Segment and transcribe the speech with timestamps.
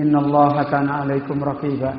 [0.00, 1.92] إن الله كان عليكم رقيبا.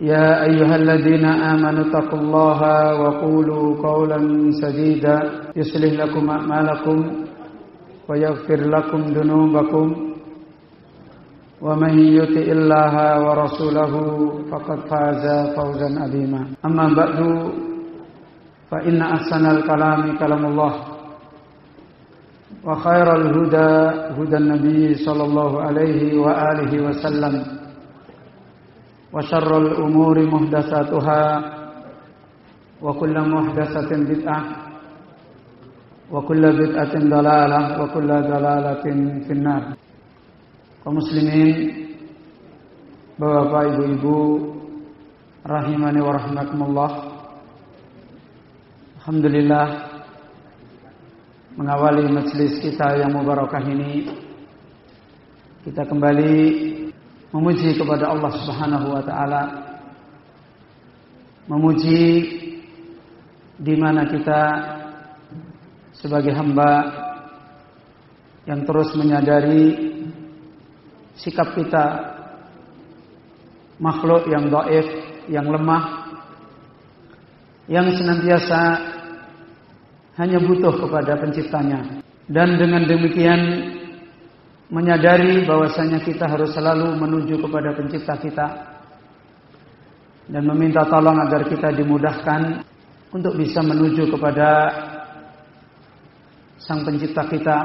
[0.00, 2.60] يا أيها الذين آمنوا اتقوا الله
[3.00, 4.18] وقولوا قولا
[4.62, 5.16] سديدا.
[5.56, 6.98] يصلح لكم أعمالكم
[8.08, 9.86] ويغفر لكم ذنوبكم.
[11.62, 13.94] ومن يطع الله ورسوله
[14.50, 15.24] فقد فاز
[15.56, 16.46] فوزا عظيما.
[16.64, 17.18] أما بعد
[18.70, 20.91] فإن أحسن الكلام كلام الله.
[22.62, 23.70] وخير الهدى
[24.18, 27.34] هدى النبي صلى الله عليه وآله وسلم.
[29.12, 31.22] وشر الأمور محدثاتها
[32.82, 34.42] وكل محدثة بدعة
[36.12, 38.84] وكل بدعة ضلالة وكل ضلالة
[39.26, 39.62] في النار.
[40.86, 41.82] ومسلمين
[43.12, 44.18] Bapak Ibu-ibu
[45.46, 46.90] rahimani wa rahmakumullah
[48.98, 49.91] Alhamdulillah
[51.56, 54.08] mengawali majelis kita yang mubarakah ini.
[55.62, 56.34] Kita kembali
[57.30, 59.42] memuji kepada Allah Subhanahu wa taala.
[61.46, 62.00] Memuji
[63.58, 64.42] di mana kita
[65.94, 66.70] sebagai hamba
[68.48, 69.94] yang terus menyadari
[71.14, 72.14] sikap kita
[73.78, 74.86] makhluk yang dhaif,
[75.30, 76.02] yang lemah
[77.70, 78.91] yang senantiasa
[80.20, 82.02] hanya butuh kepada penciptanya.
[82.28, 83.40] Dan dengan demikian
[84.72, 88.46] menyadari bahwasanya kita harus selalu menuju kepada pencipta kita.
[90.28, 92.64] Dan meminta tolong agar kita dimudahkan
[93.12, 94.48] untuk bisa menuju kepada
[96.56, 97.58] sang pencipta kita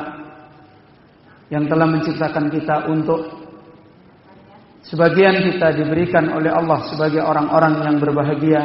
[1.47, 3.23] yang telah menciptakan kita untuk
[4.83, 8.61] sebagian kita diberikan oleh Allah sebagai orang-orang yang berbahagia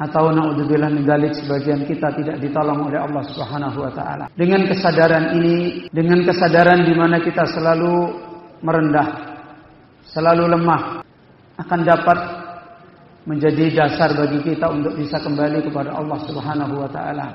[0.00, 1.04] atau naudzubillah min
[1.36, 4.24] sebagian kita tidak ditolong oleh Allah Subhanahu wa taala.
[4.32, 8.16] Dengan kesadaran ini, dengan kesadaran di mana kita selalu
[8.64, 9.08] merendah,
[10.08, 11.04] selalu lemah,
[11.60, 12.18] akan dapat
[13.28, 17.26] menjadi dasar bagi kita untuk bisa kembali kepada Allah Subhanahu wa taala.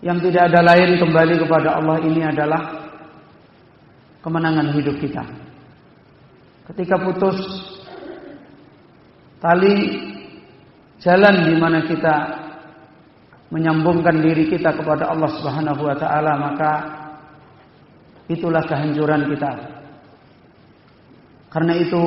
[0.00, 2.88] Yang tidak ada lain kembali kepada Allah ini adalah
[4.24, 5.24] kemenangan hidup kita.
[6.72, 7.36] Ketika putus
[9.40, 9.76] tali
[11.00, 12.14] jalan di mana kita
[13.50, 16.72] menyambungkan diri kita kepada Allah Subhanahu wa taala maka
[18.30, 19.52] itulah kehancuran kita.
[21.50, 22.02] Karena itu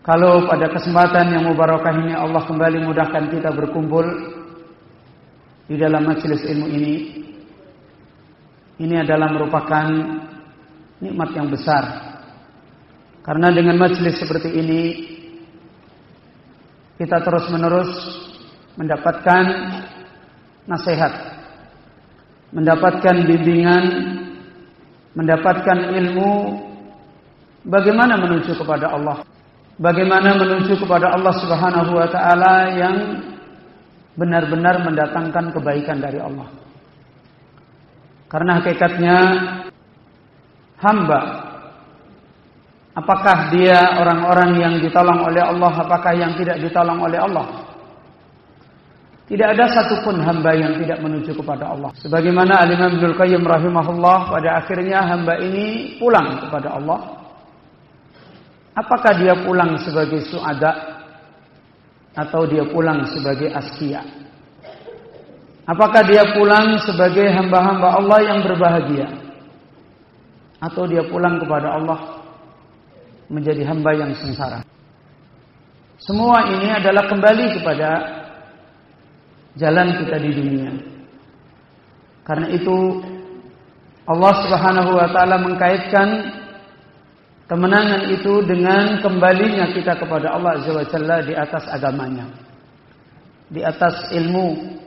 [0.00, 4.06] kalau pada kesempatan yang mubarakah ini Allah kembali mudahkan kita berkumpul
[5.68, 6.94] di dalam majelis ilmu ini
[8.80, 9.86] ini adalah merupakan
[11.04, 11.84] nikmat yang besar.
[13.20, 14.80] Karena dengan majelis seperti ini
[17.00, 17.88] kita terus-menerus
[18.76, 19.44] mendapatkan
[20.68, 21.32] nasihat,
[22.52, 23.84] mendapatkan bimbingan,
[25.16, 26.60] mendapatkan ilmu
[27.64, 29.24] bagaimana menuju kepada Allah.
[29.80, 32.96] Bagaimana menuju kepada Allah Subhanahu wa taala yang
[34.12, 36.52] benar-benar mendatangkan kebaikan dari Allah.
[38.28, 39.16] Karena hakikatnya
[40.84, 41.49] hamba
[43.00, 45.72] Apakah dia orang-orang yang ditolong oleh Allah?
[45.72, 47.64] Apakah yang tidak ditolong oleh Allah?
[49.24, 51.96] Tidak ada satupun hamba yang tidak menuju kepada Allah.
[51.96, 57.00] Sebagaimana Al-Imam Ibnul Qayyim rahimahullah Pada akhirnya hamba ini pulang kepada Allah.
[58.76, 61.00] Apakah dia pulang sebagai suada?
[62.12, 64.04] Atau dia pulang sebagai askia?
[65.64, 69.08] Apakah dia pulang sebagai hamba-hamba Allah yang berbahagia?
[70.58, 72.19] Atau dia pulang kepada Allah
[73.30, 74.66] menjadi hamba yang sengsara.
[76.02, 77.90] Semua ini adalah kembali kepada
[79.54, 80.72] jalan kita di dunia.
[82.26, 82.76] Karena itu
[84.10, 86.40] Allah Subhanahu wa taala mengkaitkan
[87.50, 92.30] Kemenangan itu dengan kembalinya kita kepada Allah Azza wa Jalla di atas agamanya.
[93.50, 94.78] Di atas ilmu.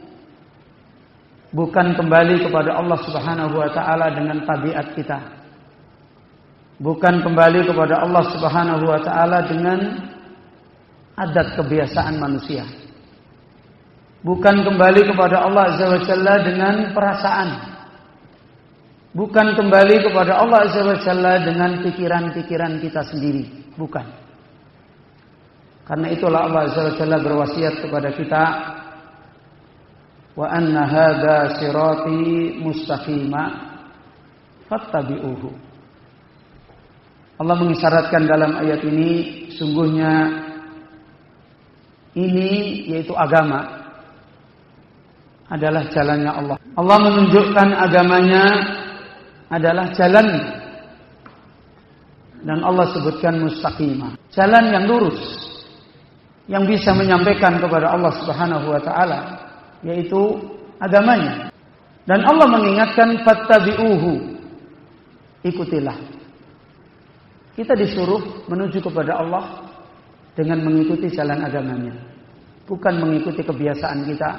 [1.52, 5.43] Bukan kembali kepada Allah Subhanahu wa taala dengan tabiat kita.
[6.82, 9.80] Bukan kembali kepada Allah Subhanahu wa taala dengan
[11.14, 12.66] adat kebiasaan manusia.
[14.24, 17.50] Bukan kembali kepada Allah Azza wa Jalla dengan perasaan.
[19.14, 23.76] Bukan kembali kepada Allah Azza wa Jalla dengan pikiran-pikiran kita sendiri.
[23.76, 24.08] Bukan.
[25.84, 28.44] Karena itulah Allah Azza wa Jalla berwasiat kepada kita
[30.34, 33.44] wa anna hadza sirati mustaqima
[34.72, 35.73] fattabi'uhu.
[37.42, 39.12] Allah mengisyaratkan dalam ayat ini
[39.58, 40.12] sungguhnya
[42.14, 42.50] ini
[42.94, 43.84] yaitu agama
[45.50, 46.58] adalah jalannya Allah.
[46.78, 48.46] Allah menunjukkan agamanya
[49.50, 50.28] adalah jalan
[52.44, 55.22] dan Allah sebutkan mustaqimah, jalan yang lurus
[56.52, 59.20] yang bisa menyampaikan kepada Allah Subhanahu wa taala
[59.82, 60.38] yaitu
[60.78, 61.50] agamanya.
[62.04, 64.12] Dan Allah mengingatkan fattabi'uhu.
[65.48, 65.96] Ikutilah.
[67.54, 69.70] Kita disuruh menuju kepada Allah
[70.34, 71.94] dengan mengikuti jalan agamanya.
[72.66, 74.30] Bukan mengikuti kebiasaan kita,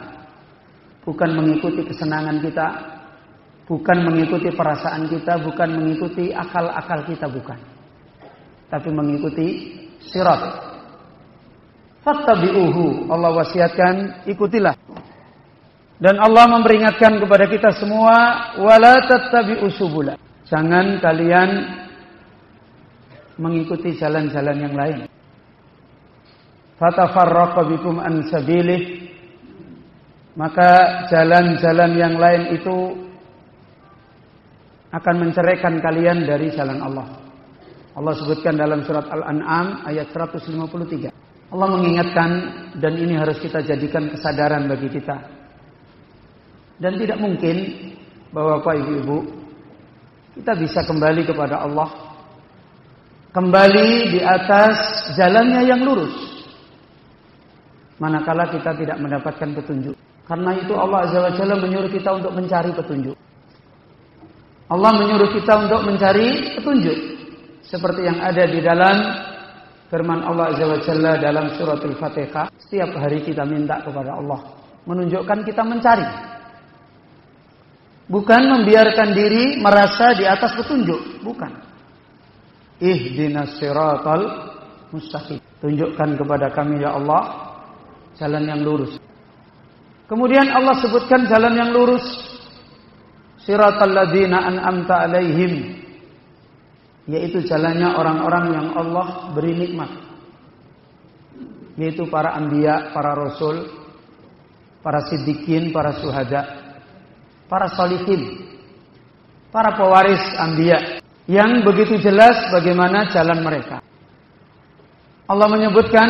[1.06, 2.66] bukan mengikuti kesenangan kita,
[3.70, 7.58] bukan mengikuti perasaan kita, bukan mengikuti akal-akal kita, bukan.
[8.66, 9.46] Tapi mengikuti
[10.10, 10.74] sirat.
[12.02, 13.06] Fattabi'uhu.
[13.14, 14.74] Allah wasiatkan, ikutilah.
[16.02, 18.12] Dan Allah memperingatkan kepada kita semua,
[18.58, 19.70] wala tattabi'u.
[20.50, 21.50] Jangan kalian
[23.38, 24.98] mengikuti jalan-jalan yang lain.
[26.74, 28.02] Fatafarraqa bikum
[30.34, 30.70] maka
[31.06, 32.76] jalan-jalan yang lain itu
[34.90, 37.06] akan menceraikan kalian dari jalan Allah.
[37.94, 41.14] Allah sebutkan dalam surat Al-An'am ayat 153.
[41.54, 42.30] Allah mengingatkan
[42.82, 45.14] dan ini harus kita jadikan kesadaran bagi kita.
[46.82, 47.56] Dan tidak mungkin
[48.34, 49.18] bahwa Bapak Ibu-ibu
[50.34, 52.03] kita bisa kembali kepada Allah
[53.34, 56.34] kembali di atas jalannya yang lurus
[57.98, 59.96] manakala kita tidak mendapatkan petunjuk.
[60.24, 63.16] Karena itu Allah Azza wa Jalla menyuruh kita untuk mencari petunjuk.
[64.72, 66.98] Allah menyuruh kita untuk mencari petunjuk.
[67.64, 68.96] Seperti yang ada di dalam
[69.92, 72.48] firman Allah Azza wa Jalla dalam surat Al-Fatihah.
[72.56, 74.40] Setiap hari kita minta kepada Allah.
[74.88, 76.08] Menunjukkan kita mencari.
[78.04, 81.24] Bukan membiarkan diri merasa di atas petunjuk.
[81.24, 81.73] Bukan.
[82.84, 84.52] Ihdinas siratal
[84.92, 85.40] mustaqim.
[85.64, 87.56] Tunjukkan kepada kami ya Allah
[88.20, 89.00] jalan yang lurus.
[90.04, 92.04] Kemudian Allah sebutkan jalan yang lurus.
[93.40, 95.80] Siratal ladzina an'amta alaihim.
[97.08, 99.90] Yaitu jalannya orang-orang yang Allah beri nikmat.
[101.80, 103.64] Yaitu para anbiya, para rasul,
[104.84, 106.42] para siddiqin, para suhada,
[107.48, 108.44] para solihin,
[109.48, 113.80] para pewaris anbiya yang begitu jelas bagaimana jalan mereka.
[115.24, 116.08] Allah menyebutkan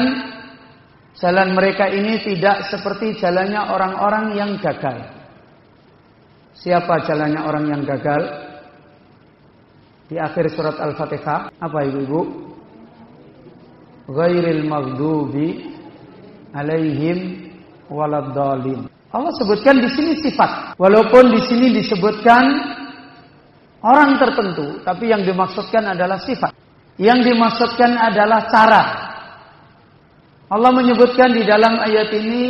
[1.15, 5.15] Jalan mereka ini tidak seperti jalannya orang-orang yang gagal.
[6.59, 8.23] Siapa jalannya orang yang gagal?
[10.11, 12.51] Di akhir surat Al-Fatihah, apa ibu-ibu?
[14.11, 15.71] Ghairil maghdubi
[16.51, 17.49] alaihim
[17.87, 18.91] waladdallin.
[19.15, 20.75] Allah sebutkan di sini sifat.
[20.75, 22.43] Walaupun di sini disebutkan
[23.85, 26.57] orang tertentu, tapi yang dimaksudkan adalah sifat.
[26.97, 28.83] Yang dimaksudkan adalah cara
[30.55, 32.43] Allah menyebutkan di dalam ayat ini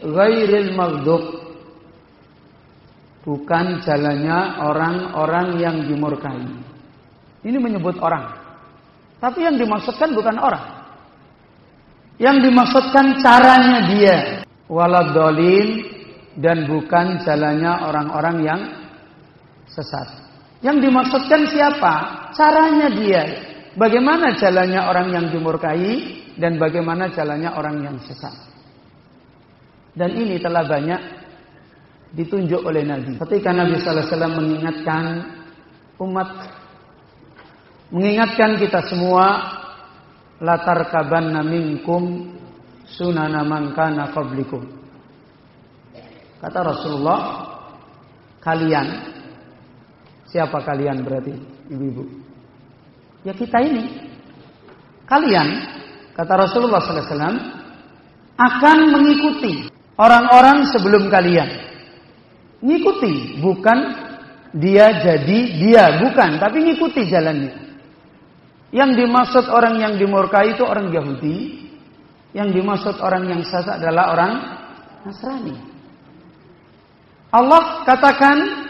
[0.00, 1.22] ghairil maghdub.
[3.20, 6.40] Bukan jalannya orang-orang yang dimurkai.
[7.44, 8.32] Ini menyebut orang.
[9.20, 10.64] Tapi yang dimaksudkan bukan orang.
[12.16, 14.16] Yang dimaksudkan caranya dia.
[14.70, 15.84] Waladolin
[16.40, 18.60] dan bukan jalannya orang-orang yang
[19.68, 20.29] sesat.
[20.60, 21.94] Yang dimaksudkan siapa?
[22.36, 23.22] Caranya dia.
[23.76, 25.92] Bagaimana jalannya orang yang dimurkai
[26.36, 28.34] dan bagaimana jalannya orang yang sesat.
[29.96, 31.00] Dan ini telah banyak
[32.14, 33.16] ditunjuk oleh Nabi.
[33.18, 35.04] Ketika Nabi Sallallahu Alaihi Wasallam mengingatkan
[36.02, 36.28] umat,
[37.94, 39.26] mengingatkan kita semua,
[40.42, 42.34] latar kaban minkum
[42.96, 44.66] sunana mangkana qablikum.
[46.40, 47.20] Kata Rasulullah,
[48.40, 49.09] kalian,
[50.30, 51.34] siapa kalian berarti,
[51.68, 52.06] ibu-ibu?
[53.26, 54.08] Ya kita ini.
[55.04, 55.48] Kalian
[56.14, 57.36] kata Rasulullah SAW,
[58.40, 59.68] akan mengikuti
[60.00, 61.50] orang-orang sebelum kalian.
[62.62, 63.78] Ngikuti, bukan
[64.56, 67.52] dia jadi dia, bukan, tapi ngikuti jalannya.
[68.70, 71.66] Yang dimaksud orang yang dimurkai itu orang Yahudi.
[72.30, 74.32] Yang dimaksud orang yang sesat adalah orang
[75.02, 75.58] Nasrani.
[77.34, 78.69] Allah katakan,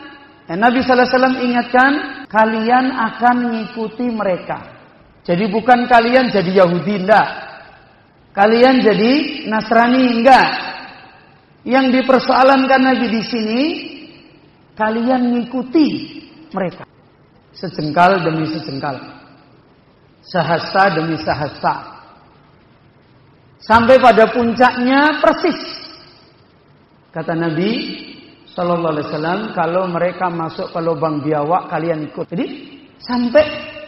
[0.50, 4.82] eh, Nabi Wasallam ingatkan, kalian akan mengikuti mereka.
[5.22, 7.28] Jadi bukan kalian jadi Yahudi, enggak.
[8.34, 10.48] Kalian jadi Nasrani, enggak.
[11.62, 13.60] Yang dipersoalankan Nabi di sini,
[14.74, 16.18] kalian mengikuti
[16.50, 16.88] mereka.
[17.54, 18.96] Sejengkal demi sejengkal.
[20.24, 22.00] Sahasa demi sahasa.
[23.60, 25.60] Sampai pada puncaknya persis.
[27.12, 27.70] Kata Nabi
[28.60, 32.28] Sallallahu Alaihi Wasallam, kalau mereka masuk ke lubang biawak, kalian ikut.
[32.28, 32.46] Jadi
[33.00, 33.40] sampai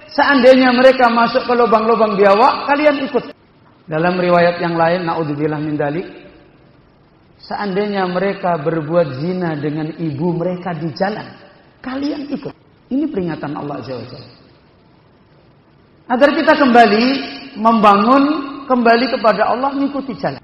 [0.08, 3.36] seandainya mereka masuk ke lubang-lubang biawak, kalian ikut.
[3.84, 6.08] Dalam riwayat yang lain, naudzubillah min dalik,
[7.36, 11.36] seandainya mereka berbuat zina dengan ibu mereka di jalan,
[11.84, 12.56] kalian ikut.
[12.88, 14.08] Ini peringatan Allah Azza wa
[16.16, 17.04] Agar kita kembali
[17.60, 18.24] membangun
[18.64, 20.40] kembali kepada Allah mengikuti jalan.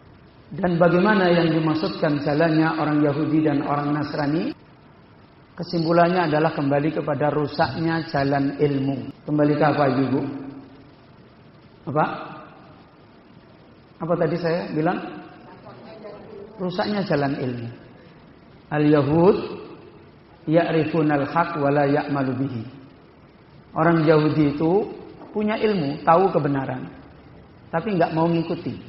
[0.49, 4.57] Dan bagaimana yang dimaksudkan jalannya orang Yahudi dan orang Nasrani?
[5.53, 9.13] Kesimpulannya adalah kembali kepada rusaknya jalan ilmu.
[9.29, 10.23] Kembali ke apa ibu?
[11.93, 12.05] Apa?
[14.01, 14.97] Apa tadi saya bilang?
[16.57, 17.69] Rusaknya jalan ilmu.
[18.73, 19.37] Al-Yahud
[20.49, 21.85] ya'rifun al-haq wa la.
[23.77, 24.73] Orang Yahudi itu
[25.31, 26.89] punya ilmu, tahu kebenaran,
[27.69, 28.88] tapi nggak mau mengikuti.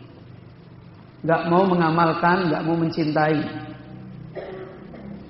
[1.19, 3.39] Nggak mau mengamalkan, nggak mau mencintai.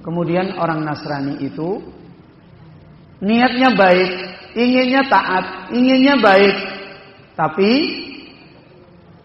[0.05, 1.81] Kemudian orang Nasrani itu
[3.19, 4.10] niatnya baik,
[4.55, 6.55] inginnya taat, inginnya baik,
[7.36, 7.72] tapi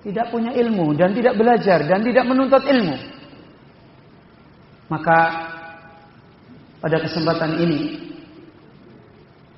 [0.04, 2.97] tidak punya ilmu dan tidak belajar dan tidak menuntut ilmu.
[4.92, 5.18] Maka
[6.85, 7.80] pada kesempatan ini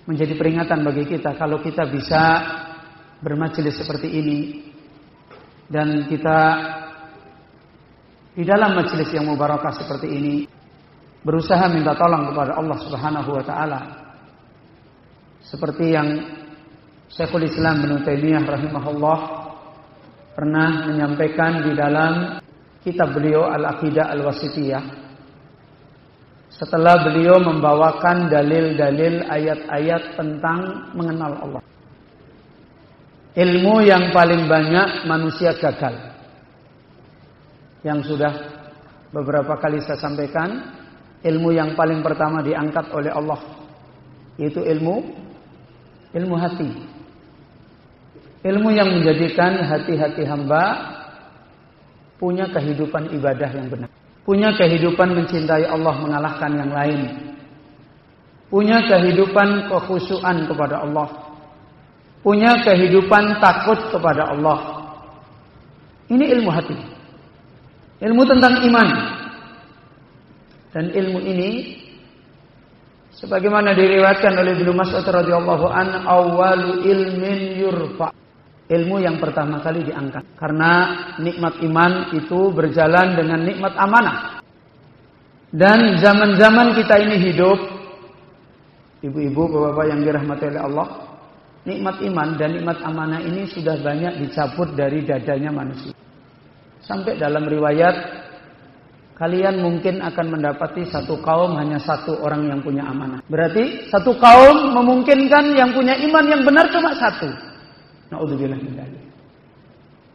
[0.06, 2.22] menjadi peringatan bagi kita kalau kita bisa
[3.18, 4.38] bermajelis seperti ini
[5.66, 6.38] dan kita
[8.36, 10.34] di dalam majelis yang mubarakah seperti ini
[11.24, 13.80] berusaha minta tolong kepada Allah Subhanahu wa taala
[15.40, 16.08] seperti yang
[17.08, 19.18] Syekhul Islam Ibnu Taimiyah rahimahullah
[20.36, 22.44] pernah menyampaikan di dalam
[22.84, 24.84] kitab beliau Al-Aqidah Al-Wasitiyah
[26.52, 31.64] setelah beliau membawakan dalil-dalil ayat-ayat tentang mengenal Allah.
[33.36, 36.15] Ilmu yang paling banyak manusia gagal.
[37.86, 38.32] Yang sudah
[39.14, 40.74] beberapa kali saya sampaikan,
[41.22, 43.38] ilmu yang paling pertama diangkat oleh Allah
[44.36, 45.00] yaitu ilmu
[46.12, 46.70] ilmu hati.
[48.46, 50.62] Ilmu yang menjadikan hati-hati hamba
[52.20, 53.90] punya kehidupan ibadah yang benar.
[54.22, 57.00] Punya kehidupan mencintai Allah mengalahkan yang lain.
[58.46, 61.08] Punya kehidupan kekhusyuan kepada Allah.
[62.22, 64.58] Punya kehidupan takut kepada Allah.
[66.06, 66.95] Ini ilmu hati.
[67.96, 68.88] Ilmu tentang iman.
[70.76, 71.50] Dan ilmu ini
[73.16, 78.12] sebagaimana diriwayatkan oleh Ibnu Mas'ud radhiyallahu an awwalu ilmin yurfa
[78.68, 80.36] ilmu yang pertama kali diangkat.
[80.36, 80.72] Karena
[81.16, 84.44] nikmat iman itu berjalan dengan nikmat amanah.
[85.48, 87.56] Dan zaman-zaman kita ini hidup,
[89.00, 90.88] ibu-ibu, bapak-bapak yang dirahmati oleh Allah,
[91.64, 95.96] nikmat iman dan nikmat amanah ini sudah banyak dicabut dari dadanya manusia.
[96.86, 97.94] Sampai dalam riwayat,
[99.18, 103.18] kalian mungkin akan mendapati satu kaum hanya satu orang yang punya amanah.
[103.26, 107.26] Berarti satu kaum memungkinkan yang punya iman yang benar cuma satu.
[108.14, 108.78] Naudzubillah min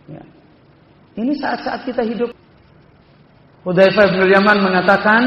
[0.10, 0.24] Ya.
[1.20, 2.32] Ini saat-saat kita hidup.
[3.62, 5.22] Hudzaifah bin Yaman mengatakan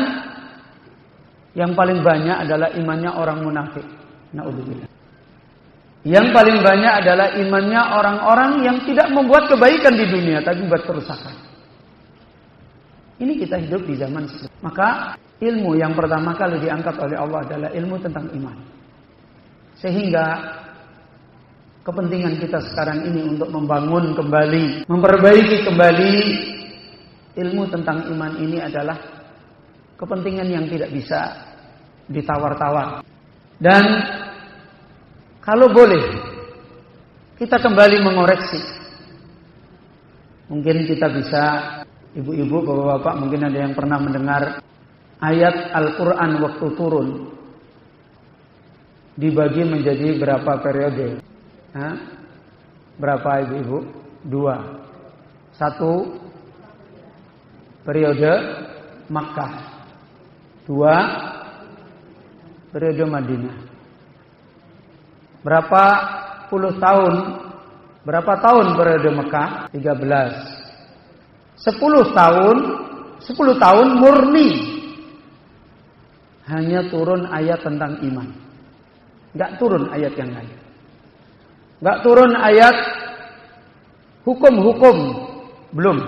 [1.55, 3.87] yang paling banyak adalah imannya orang munafik.
[4.35, 4.94] Naudzubillah.
[6.05, 11.33] Yang paling banyak adalah imannya orang-orang yang tidak membuat kebaikan di dunia tapi membuat kerusakan.
[13.17, 17.71] Ini kita hidup di zaman seperti Maka ilmu yang pertama kali diangkat oleh Allah adalah
[17.73, 18.59] ilmu tentang iman.
[19.81, 20.27] Sehingga
[21.89, 26.15] kepentingan kita sekarang ini untuk membangun kembali, memperbaiki kembali
[27.33, 28.97] ilmu tentang iman ini adalah
[29.97, 31.33] kepentingan yang tidak bisa
[32.13, 33.01] ditawar-tawar.
[33.57, 33.85] Dan
[35.45, 36.33] kalau boleh
[37.37, 38.61] kita kembali mengoreksi.
[40.49, 41.43] Mungkin kita bisa
[42.17, 44.65] ibu-ibu, bapak-bapak mungkin ada yang pernah mendengar
[45.21, 47.09] ayat Al-Qur'an waktu turun
[49.21, 51.21] dibagi menjadi berapa periode.
[51.77, 51.95] Hah?
[52.97, 53.79] Berapa ibu-ibu?
[54.25, 54.57] Dua.
[55.53, 56.23] Satu
[57.85, 58.33] periode
[59.11, 59.53] Makkah.
[60.65, 60.95] Dua
[62.73, 63.74] periode Madinah.
[65.45, 65.85] Berapa
[66.81, 67.15] tahun.
[68.05, 69.69] Berapa tahun periode Mekah?
[69.77, 71.61] 13.
[71.61, 72.57] 10 tahun,
[73.21, 74.51] 10 tahun murni.
[76.45, 78.29] Hanya turun ayat tentang iman.
[79.33, 80.57] Enggak turun ayat yang lain.
[81.81, 82.77] Enggak turun ayat
[84.29, 84.97] hukum-hukum.
[85.73, 85.99] Belum.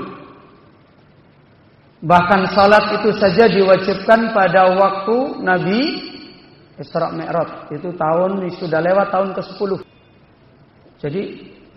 [2.05, 5.83] Bahkan salat itu saja diwajibkan pada waktu Nabi
[6.76, 7.73] Isra Mi'raj.
[7.73, 9.71] Itu tahun sudah lewat tahun ke-10.
[11.00, 11.23] Jadi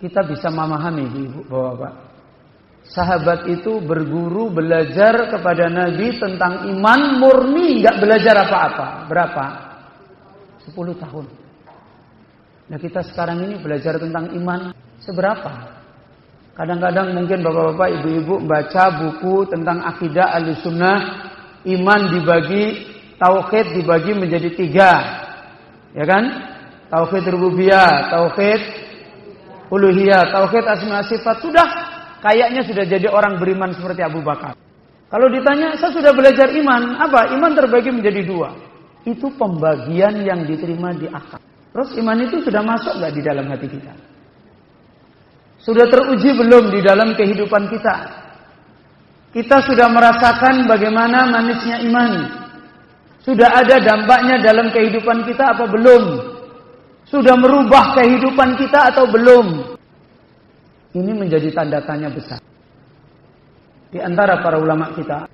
[0.00, 1.08] kita bisa memahami
[1.48, 1.92] bahwa Pak
[2.90, 8.86] sahabat itu berguru belajar kepada Nabi tentang iman murni, nggak belajar apa-apa.
[9.06, 9.44] Berapa?
[10.66, 11.26] 10 tahun.
[12.70, 14.70] Nah kita sekarang ini belajar tentang iman
[15.02, 15.80] seberapa?
[16.54, 20.98] Kadang-kadang mungkin bapak-bapak, ibu-ibu baca buku tentang akidah al-sunnah,
[21.66, 22.89] iman dibagi
[23.20, 24.92] tauhid dibagi menjadi tiga.
[25.92, 26.24] Ya kan?
[26.88, 28.62] Tauhid rububiyah, tauhid
[29.68, 31.44] uluhiyah, tauhid asma sifat.
[31.44, 31.68] Sudah
[32.24, 34.56] kayaknya sudah jadi orang beriman seperti Abu Bakar.
[35.10, 36.96] Kalau ditanya, saya sudah belajar iman.
[37.02, 37.34] Apa?
[37.34, 38.54] Iman terbagi menjadi dua.
[39.02, 41.42] Itu pembagian yang diterima di akal.
[41.70, 43.94] Terus iman itu sudah masuk nggak di dalam hati kita?
[45.60, 47.96] Sudah teruji belum di dalam kehidupan kita?
[49.30, 52.39] Kita sudah merasakan bagaimana manisnya iman.
[53.20, 56.04] Sudah ada dampaknya dalam kehidupan kita apa belum?
[57.04, 59.76] Sudah merubah kehidupan kita atau belum?
[60.96, 62.40] Ini menjadi tanda tanya besar.
[63.90, 65.26] Di antara para ulama kita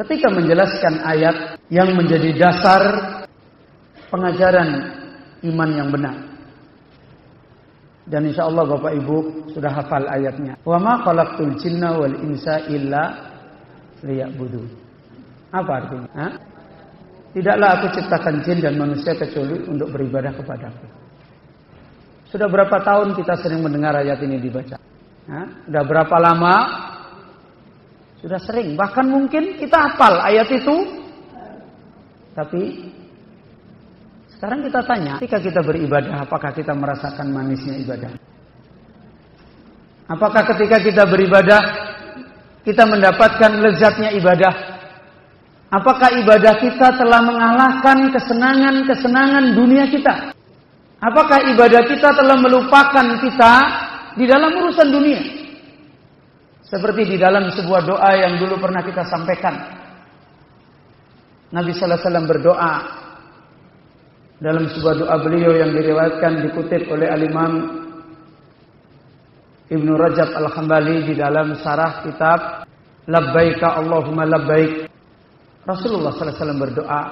[0.00, 2.82] ketika menjelaskan ayat yang menjadi dasar
[4.08, 4.96] pengajaran
[5.44, 6.16] iman yang benar.
[8.10, 9.16] Dan insya Allah Bapak Ibu
[9.54, 10.58] sudah hafal ayatnya.
[10.66, 13.14] Wa ma khalaqtul jinna wal insa illa
[14.02, 14.66] liya'budun.
[15.54, 16.10] Apa artinya?
[16.18, 16.32] Hah?
[17.30, 20.86] Tidaklah aku ciptakan jin dan manusia kecuali untuk beribadah kepadaku.
[22.30, 24.78] Sudah berapa tahun kita sering mendengar ayat ini dibaca?
[25.30, 25.46] Hah?
[25.66, 26.56] Sudah berapa lama?
[28.22, 28.74] Sudah sering.
[28.74, 30.76] Bahkan mungkin kita hafal ayat itu.
[32.34, 32.62] Tapi
[34.38, 38.14] sekarang kita tanya, ketika kita beribadah, apakah kita merasakan manisnya ibadah?
[40.10, 41.60] Apakah ketika kita beribadah,
[42.66, 44.69] kita mendapatkan lezatnya ibadah?
[45.70, 50.34] Apakah ibadah kita telah mengalahkan kesenangan-kesenangan dunia kita?
[50.98, 53.52] Apakah ibadah kita telah melupakan kita
[54.18, 55.22] di dalam urusan dunia?
[56.66, 59.54] Seperti di dalam sebuah doa yang dulu pernah kita sampaikan.
[61.54, 62.74] Nabi sallallahu alaihi wasallam berdoa
[64.42, 67.52] dalam sebuah doa beliau yang diriwayatkan dikutip oleh Al-Imam
[69.70, 72.66] Ibnu Rajab Al-Hambali di dalam sarah kitab
[73.06, 74.89] Labbaika Allahumma labbaik
[75.68, 77.02] Rasulullah SAW berdoa,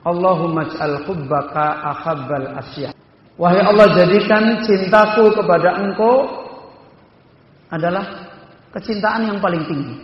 [0.00, 2.96] Allahumma ij'al hubbaka ahabbal asya.
[3.36, 6.28] Wahai Allah jadikan cintaku kepada engkau
[7.68, 8.04] adalah
[8.72, 9.96] kecintaan yang paling tinggi.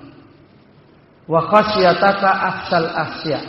[1.25, 3.40] Wa khasyataka afsal asya.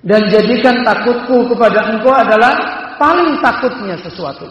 [0.00, 2.52] Dan jadikan takutku kepada engkau adalah
[2.96, 4.48] paling takutnya sesuatu.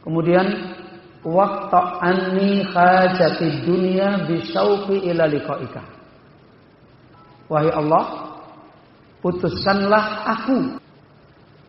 [0.00, 0.76] Kemudian
[1.24, 5.99] waqta anni hajati dunya bisauqi ila liqaika.
[7.50, 8.30] Wahai Allah,
[9.18, 10.78] putuskanlah aku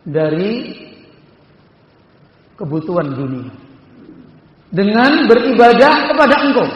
[0.06, 0.78] dari
[2.54, 3.50] kebutuhan dunia.
[4.70, 6.68] Dengan beribadah kepada engkau.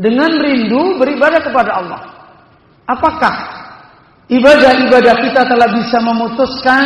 [0.00, 2.00] Dengan rindu beribadah kepada Allah.
[2.88, 3.34] Apakah
[4.32, 6.84] ibadah-ibadah kita telah bisa memutuskan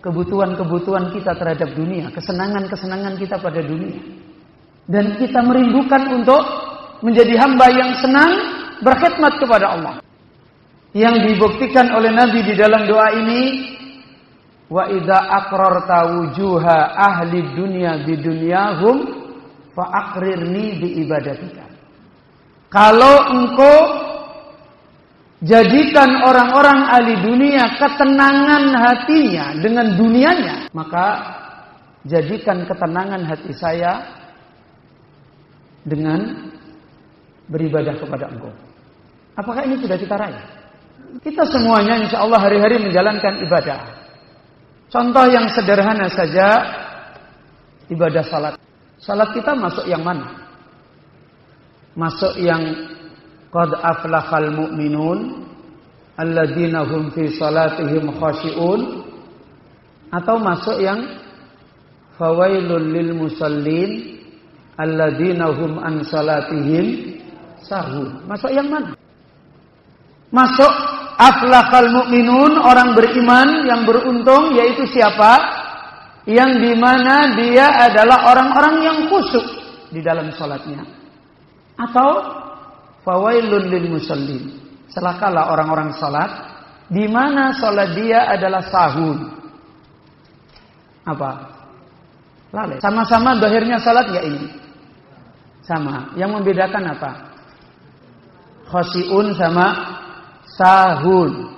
[0.00, 4.00] kebutuhan-kebutuhan kita terhadap dunia, kesenangan-kesenangan kita pada dunia.
[4.88, 6.42] Dan kita merindukan untuk
[7.04, 8.53] menjadi hamba yang senang
[8.84, 9.96] berkhidmat kepada Allah.
[10.94, 13.42] Yang dibuktikan oleh Nabi di dalam doa ini
[14.70, 18.96] wa idza aqrarta wujuha ahli dunya bi dunyahum
[19.74, 21.66] fa aqrirni bi ibadatika.
[22.70, 23.78] Kalau engkau
[25.42, 31.06] jadikan orang-orang ahli dunia ketenangan hatinya dengan dunianya, maka
[32.06, 33.92] jadikan ketenangan hati saya
[35.84, 36.50] dengan
[37.46, 38.52] beribadah kepada engkau.
[39.34, 40.38] Apakah ini sudah kita raih?
[41.22, 43.80] Kita semuanya insya Allah hari-hari menjalankan ibadah.
[44.90, 46.48] Contoh yang sederhana saja,
[47.90, 48.54] ibadah salat.
[49.02, 50.46] Salat kita masuk yang mana?
[51.98, 52.62] Masuk yang
[53.50, 55.46] qad aflahal mu'minun
[56.14, 58.80] alladzina hum fi salatihim khashi'un
[60.14, 61.02] atau masuk yang
[62.14, 64.22] fawailul lil musallin
[64.78, 67.18] alladzina hum an salatihim
[67.66, 68.14] sahur.
[68.30, 68.93] Masuk yang mana?
[70.34, 70.72] Masuk
[71.14, 75.62] aflaqal mu'minun, orang beriman yang beruntung yaitu siapa?
[76.26, 79.46] Yang di mana dia adalah orang-orang yang khusyuk
[79.94, 80.82] di dalam sholatnya.
[81.78, 82.10] Atau
[83.06, 84.58] fawailun lil musallin.
[84.90, 86.30] Celakalah orang-orang sholat
[86.90, 89.18] di mana sholat dia adalah sahun.
[91.04, 91.30] Apa?
[92.50, 92.78] Lalai.
[92.80, 94.48] Sama-sama dohirnya sholat ya ini?
[95.62, 96.10] Sama.
[96.18, 97.10] Yang membedakan apa?
[98.70, 100.00] Khosiun sama
[100.58, 101.52] sahun.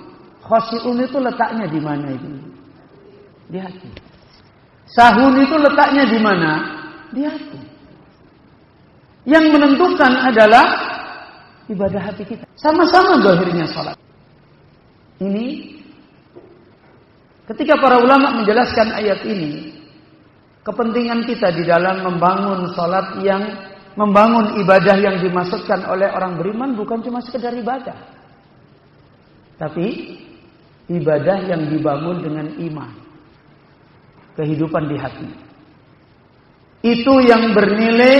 [0.47, 2.29] Khosiun itu letaknya di mana itu?
[3.51, 3.89] Di hati.
[4.87, 6.51] Sahun itu letaknya di mana?
[7.11, 7.59] Di hati.
[9.27, 10.65] Yang menentukan adalah
[11.67, 12.47] ibadah hati kita.
[12.55, 13.99] Sama-sama dohirnya sholat.
[15.19, 15.75] Ini
[17.51, 19.75] ketika para ulama menjelaskan ayat ini,
[20.63, 23.43] kepentingan kita di dalam membangun sholat yang
[23.99, 28.16] membangun ibadah yang dimaksudkan oleh orang beriman bukan cuma sekedar ibadah.
[29.57, 29.85] Tapi
[30.93, 32.91] ibadah yang dibangun dengan iman.
[34.37, 35.29] Kehidupan di hati.
[36.85, 38.17] Itu yang bernilai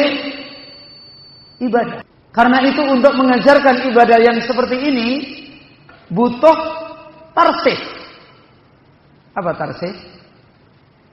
[1.62, 2.02] ibadah.
[2.34, 5.10] Karena itu untuk mengajarkan ibadah yang seperti ini
[6.10, 6.58] butuh
[7.34, 7.78] tarsih.
[9.38, 9.94] Apa tarsih?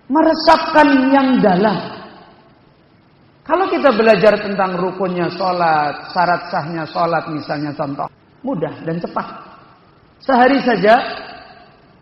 [0.09, 1.77] Meresapkan yang dalam.
[3.45, 8.09] Kalau kita belajar tentang rukunnya sholat, syarat sahnya sholat misalnya contoh.
[8.41, 9.54] Mudah dan cepat.
[10.23, 10.95] Sehari saja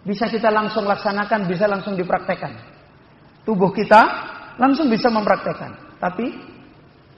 [0.02, 2.52] bisa kita langsung laksanakan, bisa langsung dipraktekkan.
[3.46, 4.00] Tubuh kita
[4.58, 5.98] langsung bisa mempraktekkan.
[6.02, 6.26] Tapi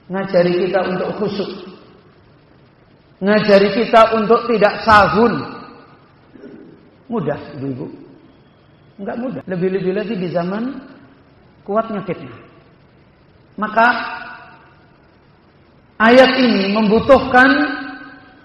[0.09, 1.51] ngajari kita untuk khusyuk.
[3.21, 5.33] Ngajari kita untuk tidak sahun.
[7.09, 7.85] Mudah, ibu-ibu.
[9.01, 9.41] Enggak mudah.
[9.45, 10.63] Lebih-lebih lagi di zaman
[11.65, 12.37] kuatnya fitnah.
[13.55, 13.87] Maka
[15.97, 17.49] ayat ini membutuhkan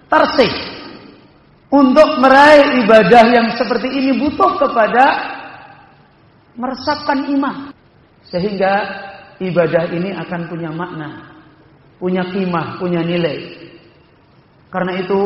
[0.07, 0.80] tarsih
[1.71, 5.07] untuk meraih ibadah yang seperti ini butuh kepada
[6.59, 7.71] meresapkan iman
[8.27, 8.73] sehingga
[9.39, 11.31] ibadah ini akan punya makna,
[12.03, 13.71] punya kimah, punya nilai.
[14.71, 15.21] Karena itu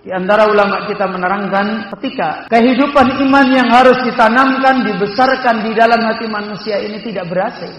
[0.00, 6.26] di antara ulama kita menerangkan ketika kehidupan iman yang harus ditanamkan, dibesarkan di dalam hati
[6.28, 7.72] manusia ini tidak berhasil.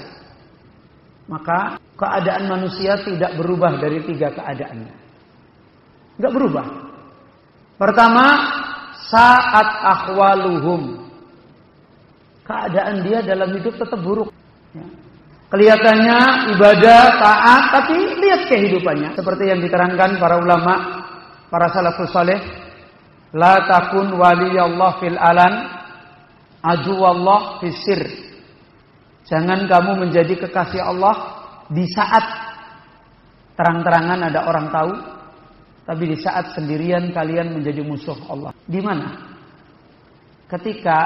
[1.28, 4.96] Maka keadaan manusia tidak berubah dari tiga keadaannya.
[6.18, 6.87] Tidak berubah.
[7.78, 8.26] Pertama,
[9.08, 11.06] saat akhwaluhum.
[12.42, 14.34] Keadaan dia dalam hidup tetap buruk.
[14.74, 14.88] Ya.
[15.48, 16.20] Kelihatannya
[16.58, 19.16] ibadah, taat, tapi lihat kehidupannya.
[19.16, 20.74] Seperti yang diterangkan para ulama,
[21.48, 22.40] para salafus saleh.
[23.36, 25.54] La takun waliyallah fil alan,
[26.64, 28.02] aduwallah fisir.
[29.28, 31.16] Jangan kamu menjadi kekasih Allah
[31.68, 32.26] di saat
[33.60, 34.92] terang-terangan ada orang tahu,
[35.88, 38.52] tapi di saat sendirian kalian menjadi musuh Allah.
[38.68, 39.16] Di mana?
[40.52, 40.98] Ketika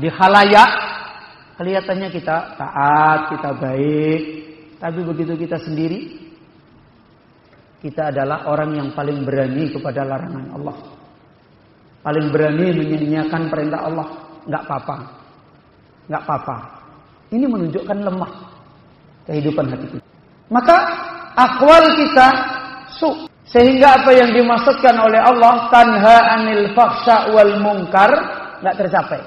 [0.00, 0.70] di halayak
[1.60, 4.20] kelihatannya kita taat, kita baik,
[4.80, 6.16] tapi begitu kita sendiri
[7.84, 10.76] kita adalah orang yang paling berani kepada larangan Allah.
[12.00, 14.08] Paling berani menyanyiakan perintah Allah.
[14.48, 14.96] Nggak apa-apa.
[16.08, 16.56] Nggak apa-apa.
[17.28, 18.32] Ini menunjukkan lemah
[19.28, 20.06] kehidupan hati kita.
[20.48, 20.76] Maka
[21.36, 22.26] akwal kita
[22.88, 28.10] su sehingga apa yang dimaksudkan oleh Allah tanha anil faksha wal mungkar
[28.62, 29.22] nggak tercapai.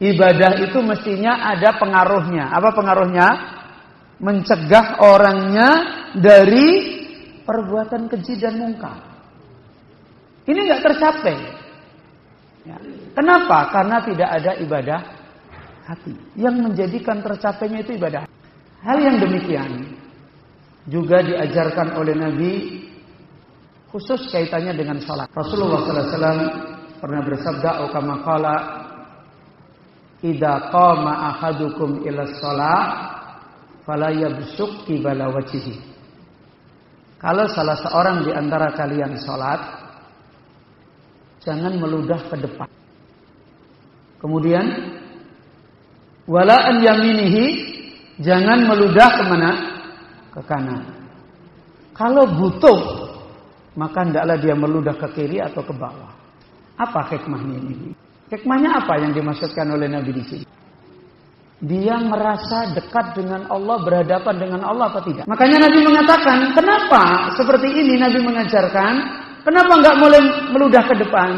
[0.00, 2.54] Ibadah itu mestinya ada pengaruhnya.
[2.54, 3.28] Apa pengaruhnya?
[4.20, 5.68] Mencegah orangnya
[6.14, 6.68] dari
[7.42, 8.96] perbuatan keji dan mungkar.
[10.46, 11.36] Ini nggak tercapai.
[12.64, 12.76] Ya.
[13.16, 13.74] Kenapa?
[13.74, 15.00] Karena tidak ada ibadah
[15.88, 16.14] hati.
[16.38, 18.24] Yang menjadikan tercapainya itu ibadah.
[18.86, 19.99] Hal yang demikian
[20.90, 22.52] juga diajarkan oleh Nabi
[23.94, 25.30] khusus kaitannya dengan salat.
[25.30, 26.50] Rasulullah SAW
[26.98, 28.54] pernah bersabda, "O kama qala
[30.20, 32.82] idza qama ahadukum ila shalah
[33.86, 35.88] fala yabsuq qibala wajhihi."
[37.20, 39.60] Kalau salah seorang di antara kalian salat,
[41.44, 42.68] jangan meludah ke depan.
[44.20, 44.66] Kemudian
[46.30, 47.44] Wala an yaminihi
[48.22, 49.50] jangan meludah ke mana?
[50.40, 50.88] Ke kanan.
[51.92, 52.80] Kalau butuh
[53.76, 56.10] maka hendaklah dia meludah ke kiri atau ke bawah.
[56.80, 57.92] Apa hikmahnya ini?
[58.32, 60.46] Hikmahnya apa yang dimaksudkan oleh Nabi di sini?
[61.60, 65.28] Dia merasa dekat dengan Allah, berhadapan dengan Allah apa tidak?
[65.28, 67.02] Makanya Nabi mengatakan, kenapa
[67.36, 68.94] seperti ini Nabi mengajarkan?
[69.44, 70.22] Kenapa nggak boleh
[70.56, 71.30] meludah ke depan?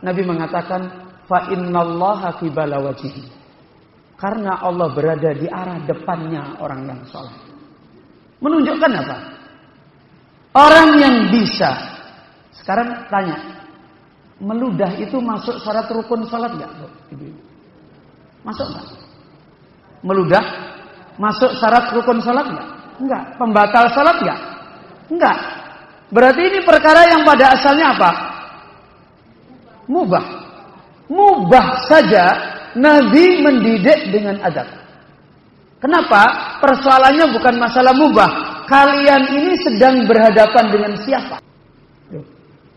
[0.00, 0.80] Nabi mengatakan,
[1.28, 3.24] fa wajhihi.
[4.18, 7.47] Karena Allah berada di arah depannya orang yang sholat.
[8.38, 9.16] Menunjukkan apa?
[10.54, 11.70] Orang yang bisa.
[12.54, 13.36] Sekarang tanya.
[14.38, 16.70] Meludah itu masuk syarat rukun salat nggak?
[18.46, 18.86] Masuk nggak?
[20.06, 20.44] Meludah
[21.18, 22.68] masuk syarat rukun salat nggak?
[23.02, 23.22] Enggak.
[23.34, 24.40] Pembatal salat nggak?
[25.10, 25.38] Enggak.
[26.14, 28.10] Berarti ini perkara yang pada asalnya apa?
[29.90, 30.24] Mubah.
[31.10, 32.24] Mubah saja
[32.78, 34.77] Nabi mendidik dengan adab.
[35.78, 36.22] Kenapa?
[36.58, 38.30] Persoalannya bukan masalah mubah.
[38.66, 41.38] Kalian ini sedang berhadapan dengan siapa?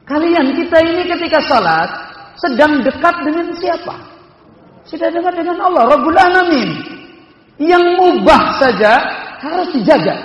[0.05, 1.89] Kalian kita ini ketika salat
[2.37, 3.95] sedang dekat dengan siapa?
[4.85, 6.69] Sudah dekat dengan Allah Rabbul Alamin.
[7.61, 8.97] Yang mubah saja
[9.41, 10.17] harus dijaga.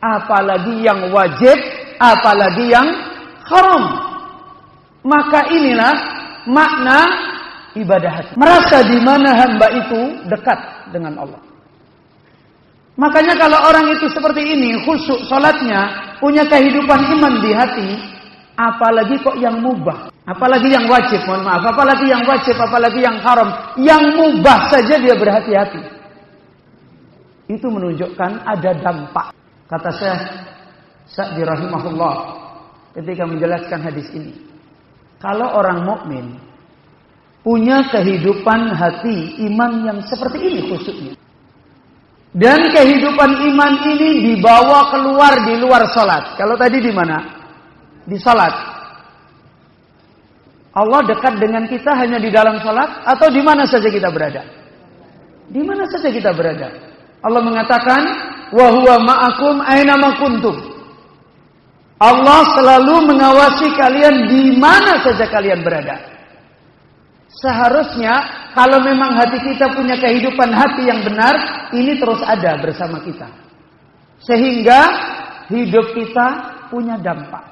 [0.00, 1.58] Apalagi yang wajib,
[2.00, 2.88] apalagi yang
[3.44, 3.84] haram.
[5.04, 5.94] Maka inilah
[6.48, 7.00] makna
[7.76, 8.32] ibadah hati.
[8.36, 10.58] Merasa di mana hamba itu dekat
[10.94, 11.49] dengan Allah.
[12.98, 17.88] Makanya kalau orang itu seperti ini, khusyuk salatnya, punya kehidupan iman di hati,
[18.58, 23.48] apalagi kok yang mubah, apalagi yang wajib, mohon maaf, apalagi yang wajib, apalagi yang haram,
[23.80, 25.80] yang mubah saja dia berhati-hati.
[27.50, 29.34] Itu menunjukkan ada dampak.
[29.66, 30.14] Kata saya
[31.10, 32.14] Sa'di rahimahullah
[32.94, 34.34] ketika menjelaskan hadis ini.
[35.18, 36.38] Kalau orang mukmin
[37.42, 41.14] punya kehidupan hati iman yang seperti ini khususnya.
[42.30, 46.38] Dan kehidupan iman ini dibawa keluar di luar salat.
[46.38, 47.18] Kalau tadi di mana?
[48.06, 48.54] Di salat.
[50.70, 54.46] Allah dekat dengan kita hanya di dalam salat atau di mana saja kita berada?
[55.50, 56.70] Di mana saja kita berada?
[57.26, 58.02] Allah mengatakan,
[58.54, 60.54] "Wa huwa ma'akum aina kuntum."
[62.00, 65.98] Allah selalu mengawasi kalian di mana saja kalian berada.
[67.40, 68.14] Seharusnya
[68.52, 71.34] kalau memang hati kita punya kehidupan hati yang benar,
[71.72, 73.32] ini terus ada bersama kita.
[74.20, 74.80] Sehingga
[75.48, 76.26] hidup kita
[76.68, 77.48] punya dampak.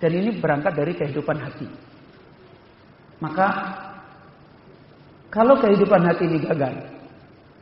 [0.00, 1.68] Dan ini berangkat dari kehidupan hati.
[3.20, 3.46] Maka
[5.28, 6.72] kalau kehidupan hati ini gagal,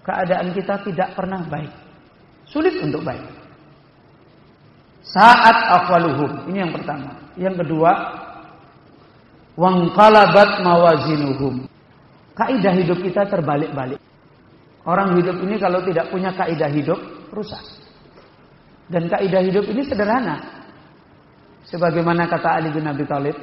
[0.06, 1.72] keadaan kita tidak pernah baik.
[2.46, 3.26] Sulit untuk baik.
[5.02, 7.10] Saat afaluhum, ini yang pertama.
[7.34, 7.90] Yang kedua,
[9.56, 11.64] Wangkalabat mawazinuhum.
[12.36, 13.96] Kaidah hidup kita terbalik-balik.
[14.84, 17.00] Orang hidup ini kalau tidak punya kaidah hidup,
[17.32, 17.64] rusak.
[18.86, 20.44] Dan kaidah hidup ini sederhana.
[21.66, 23.34] Sebagaimana kata Ali bin Abi Thalib,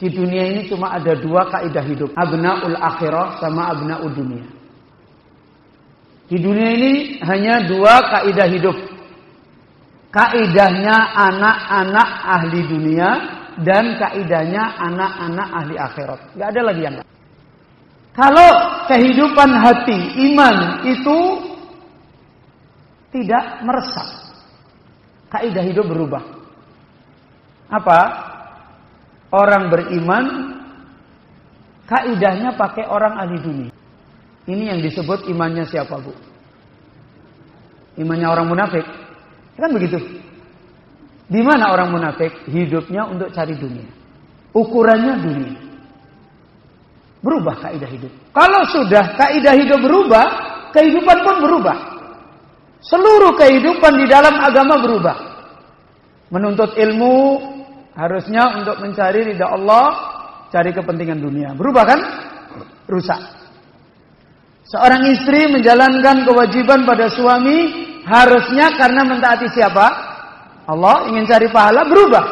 [0.00, 4.48] di dunia ini cuma ada dua kaidah hidup, abnaul akhirah sama abnaul dunia.
[6.26, 8.76] Di dunia ini hanya dua kaidah hidup.
[10.08, 13.08] Kaidahnya anak-anak ahli dunia
[13.64, 16.20] dan kaidahnya anak-anak ahli akhirat.
[16.36, 17.08] Gak ada lagi yang lain.
[18.16, 18.50] Kalau
[18.88, 19.98] kehidupan hati
[20.32, 20.56] iman
[20.88, 21.18] itu
[23.12, 24.08] tidak meresap,
[25.32, 26.24] kaidah hidup berubah.
[27.68, 28.00] Apa?
[29.32, 30.24] Orang beriman
[31.84, 33.72] kaidahnya pakai orang ahli dunia.
[34.46, 36.14] Ini yang disebut imannya siapa, Bu?
[38.00, 38.86] Imannya orang munafik.
[39.58, 39.98] Kan begitu?
[41.26, 43.90] Di mana orang munafik hidupnya untuk cari dunia.
[44.54, 45.54] Ukurannya dunia.
[47.18, 48.12] Berubah kaidah hidup.
[48.30, 50.26] Kalau sudah kaidah hidup berubah,
[50.70, 51.76] kehidupan pun berubah.
[52.78, 55.16] Seluruh kehidupan di dalam agama berubah.
[56.30, 57.42] Menuntut ilmu
[57.98, 59.86] harusnya untuk mencari ridha Allah,
[60.54, 61.50] cari kepentingan dunia.
[61.58, 62.00] Berubah kan?
[62.86, 63.18] Rusak.
[64.70, 67.58] Seorang istri menjalankan kewajiban pada suami
[68.06, 70.05] harusnya karena mentaati siapa?
[70.66, 72.24] Allah ingin cari pahala berubah.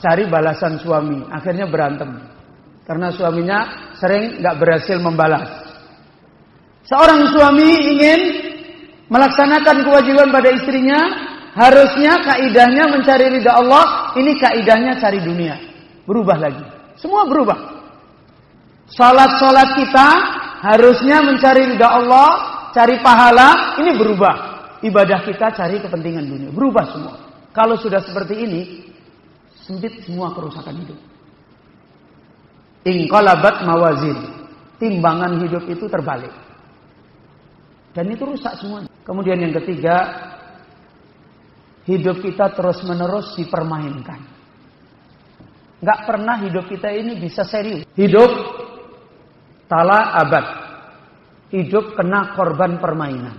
[0.00, 1.28] Cari balasan suami.
[1.28, 2.08] Akhirnya berantem.
[2.88, 5.48] Karena suaminya sering nggak berhasil membalas.
[6.88, 8.20] Seorang suami ingin
[9.12, 11.00] melaksanakan kewajiban pada istrinya.
[11.56, 14.12] Harusnya kaidahnya mencari ridha Allah.
[14.16, 15.56] Ini kaidahnya cari dunia.
[16.04, 16.64] Berubah lagi.
[17.00, 17.56] Semua berubah.
[18.92, 20.08] Salat-salat kita
[20.64, 22.28] harusnya mencari ridha Allah.
[22.76, 23.80] Cari pahala.
[23.80, 24.34] Ini berubah.
[24.84, 26.50] Ibadah kita cari kepentingan dunia.
[26.52, 27.25] Berubah semua.
[27.56, 28.84] Kalau sudah seperti ini,
[29.64, 31.00] sempit semua kerusakan hidup.
[32.84, 34.44] Ingkalabat mawazin.
[34.76, 36.28] Timbangan hidup itu terbalik.
[37.96, 38.84] Dan itu rusak semua.
[39.08, 39.96] Kemudian yang ketiga,
[41.88, 44.20] hidup kita terus-menerus dipermainkan.
[45.80, 47.88] Gak pernah hidup kita ini bisa serius.
[47.96, 48.28] Hidup
[49.64, 50.46] tala abad.
[51.56, 53.36] Hidup kena korban permainan.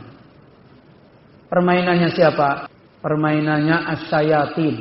[1.53, 2.65] Permainannya siapa?
[2.99, 4.75] Permainannya asyayatin.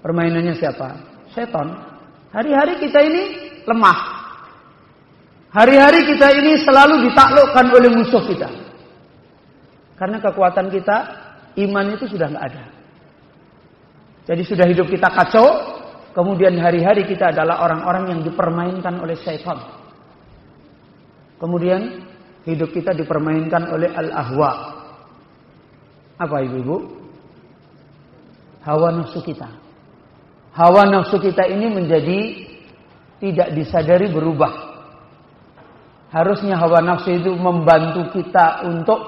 [0.00, 0.88] Permainannya siapa?
[1.36, 1.68] Setan.
[2.32, 3.22] Hari-hari kita ini
[3.68, 3.98] lemah.
[5.50, 8.48] Hari-hari kita ini selalu ditaklukkan oleh musuh kita.
[9.98, 10.96] Karena kekuatan kita,
[11.60, 12.64] iman itu sudah nggak ada.
[14.30, 19.62] Jadi sudah hidup kita kacau, Kemudian hari-hari kita adalah orang-orang yang dipermainkan oleh syaitan.
[21.38, 22.02] Kemudian
[22.50, 24.79] hidup kita dipermainkan oleh al-ahwa.
[26.20, 26.76] Apa ibu-ibu?
[28.60, 29.48] Hawa nafsu kita.
[30.52, 32.18] Hawa nafsu kita ini menjadi
[33.24, 34.68] tidak disadari berubah.
[36.12, 39.00] Harusnya hawa nafsu itu membantu kita untuk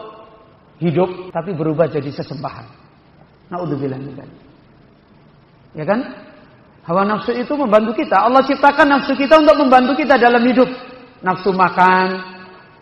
[0.80, 2.64] hidup, tapi berubah jadi sesembahan.
[3.52, 4.00] Naudzubillah
[5.76, 6.00] Ya kan?
[6.82, 8.24] Hawa nafsu itu membantu kita.
[8.24, 10.66] Allah ciptakan nafsu kita untuk membantu kita dalam hidup.
[11.22, 12.06] Nafsu makan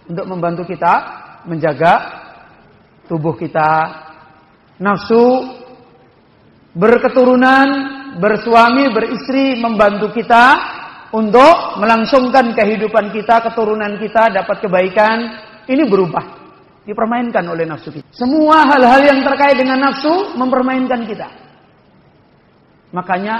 [0.08, 0.92] untuk membantu kita
[1.44, 1.94] menjaga
[3.10, 4.10] tubuh kita.
[4.80, 5.44] Nafsu
[6.72, 7.68] berketurunan,
[8.16, 10.56] bersuami, beristri membantu kita
[11.12, 15.16] untuk melangsungkan kehidupan kita, keturunan kita dapat kebaikan.
[15.68, 16.40] Ini berubah.
[16.80, 18.08] Dipermainkan oleh nafsu kita.
[18.10, 21.28] Semua hal-hal yang terkait dengan nafsu mempermainkan kita.
[22.90, 23.36] Makanya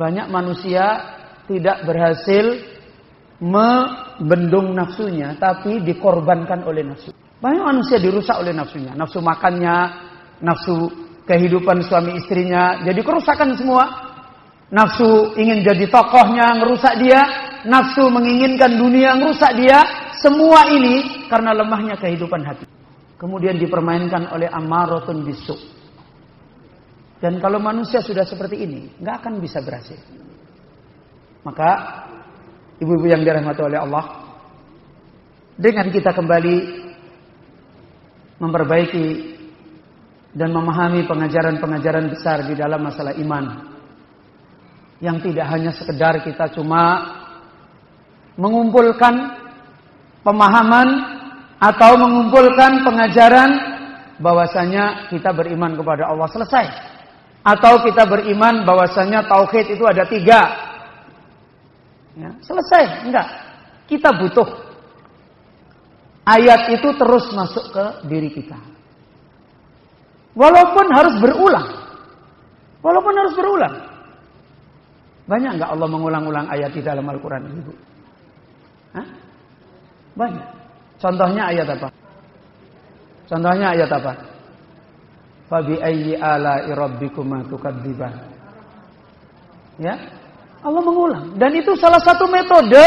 [0.00, 1.12] banyak manusia
[1.46, 2.56] tidak berhasil
[3.38, 7.12] membendung nafsunya, tapi dikorbankan oleh nafsu.
[7.36, 10.05] Banyak manusia dirusak oleh nafsunya, nafsu makannya,
[10.40, 10.90] nafsu
[11.26, 13.84] kehidupan suami istrinya, jadi kerusakan semua.
[14.66, 17.22] Nafsu ingin jadi tokohnya, ngerusak dia.
[17.66, 19.82] Nafsu menginginkan dunia, ngerusak dia.
[20.18, 22.66] Semua ini karena lemahnya kehidupan hati.
[23.16, 25.58] Kemudian dipermainkan oleh amarotun bisuk.
[27.22, 29.96] Dan kalau manusia sudah seperti ini, nggak akan bisa berhasil.
[31.46, 31.70] Maka
[32.82, 34.04] ibu-ibu yang dirahmati oleh Allah,
[35.56, 36.56] dengan kita kembali
[38.36, 39.04] memperbaiki
[40.36, 43.72] dan memahami pengajaran-pengajaran besar di dalam masalah iman,
[45.00, 47.16] yang tidak hanya sekedar kita cuma
[48.36, 49.32] mengumpulkan
[50.20, 50.88] pemahaman
[51.56, 53.50] atau mengumpulkan pengajaran
[54.20, 56.66] bahwasanya kita beriman kepada Allah selesai.
[57.46, 60.40] Atau kita beriman bahwasanya tauhid itu ada tiga.
[62.18, 63.06] Ya, selesai.
[63.06, 63.28] Enggak.
[63.86, 64.66] Kita butuh.
[66.26, 68.58] Ayat itu terus masuk ke diri kita.
[70.36, 71.66] Walaupun harus berulang.
[72.84, 73.74] Walaupun harus berulang.
[75.26, 77.72] Banyak enggak Allah mengulang-ulang ayat di dalam Al-Quran Ibu?
[78.94, 79.06] Hah?
[80.14, 80.46] Banyak.
[81.02, 81.88] Contohnya ayat apa?
[83.26, 84.12] Contohnya ayat apa?
[85.50, 88.14] Fabi ayyi ala rabbikuma tukadziban.
[89.82, 89.98] Ya.
[90.64, 92.82] Allah mengulang dan itu salah satu metode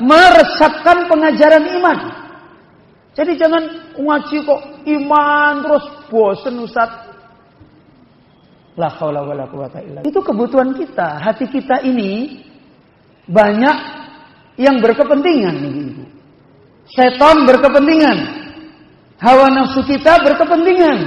[0.00, 1.98] meresapkan pengajaran iman.
[3.18, 3.62] Jadi jangan
[3.98, 7.10] ngaji kok iman terus bosen Ustaz.
[8.78, 11.18] La haula wala quwata illa Itu kebutuhan kita.
[11.18, 12.38] Hati kita ini
[13.26, 13.76] banyak
[14.54, 16.04] yang berkepentingan Ibu.
[16.94, 18.18] Setan berkepentingan.
[19.18, 20.98] Hawa nafsu kita berkepentingan.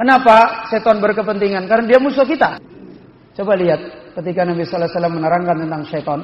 [0.00, 1.68] Kenapa setan berkepentingan?
[1.68, 2.56] Karena dia musuh kita.
[3.36, 6.20] Coba lihat ketika Nabi Sallallahu Alaihi Wasallam menerangkan tentang setan.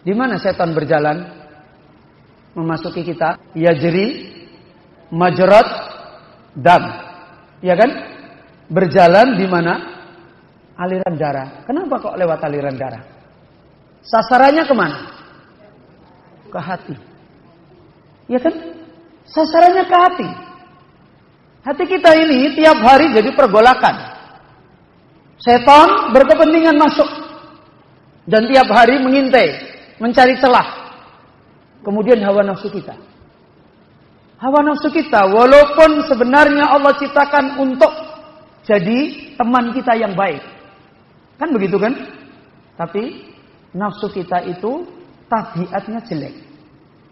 [0.00, 1.39] Di mana setan berjalan
[2.54, 3.38] memasuki kita?
[3.54, 4.30] Ya jeri,
[5.12, 5.66] majrat,
[6.56, 6.82] dam.
[7.60, 7.90] Ya kan?
[8.70, 9.74] Berjalan di mana?
[10.80, 11.66] Aliran darah.
[11.68, 13.02] Kenapa kok lewat aliran darah?
[14.00, 14.98] Sasarannya ke mana?
[16.48, 16.96] Ke hati.
[18.32, 18.54] Ya kan?
[19.28, 20.28] Sasarannya ke hati.
[21.60, 23.94] Hati kita ini tiap hari jadi pergolakan.
[25.36, 27.08] Setan berkepentingan masuk.
[28.24, 29.48] Dan tiap hari mengintai,
[30.00, 30.79] mencari celah.
[31.80, 32.92] Kemudian hawa nafsu kita.
[34.40, 37.92] Hawa nafsu kita, walaupun sebenarnya Allah ciptakan untuk
[38.64, 40.40] jadi teman kita yang baik.
[41.40, 41.92] Kan begitu kan?
[42.76, 43.32] Tapi
[43.76, 44.84] nafsu kita itu
[45.28, 46.34] tabiatnya jelek.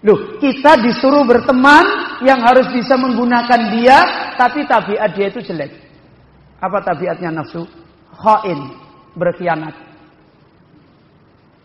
[0.04, 1.84] Loh, kita disuruh berteman
[2.22, 3.98] yang harus bisa menggunakan dia,
[4.38, 5.74] tapi tabiat dia itu jelek.
[6.62, 7.66] Apa tabiatnya nafsu?
[8.14, 8.78] Khain,
[9.18, 9.74] berkhianat.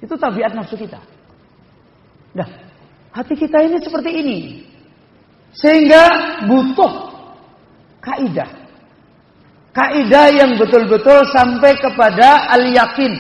[0.02, 1.00] Itu tabiat nafsu kita.
[2.34, 2.50] Nah,
[3.14, 4.40] hati kita ini seperti ini.
[5.54, 6.04] Sehingga
[6.50, 7.14] butuh
[8.02, 8.50] kaidah.
[9.74, 13.14] Kaidah yang betul-betul sampai kepada al-yakin.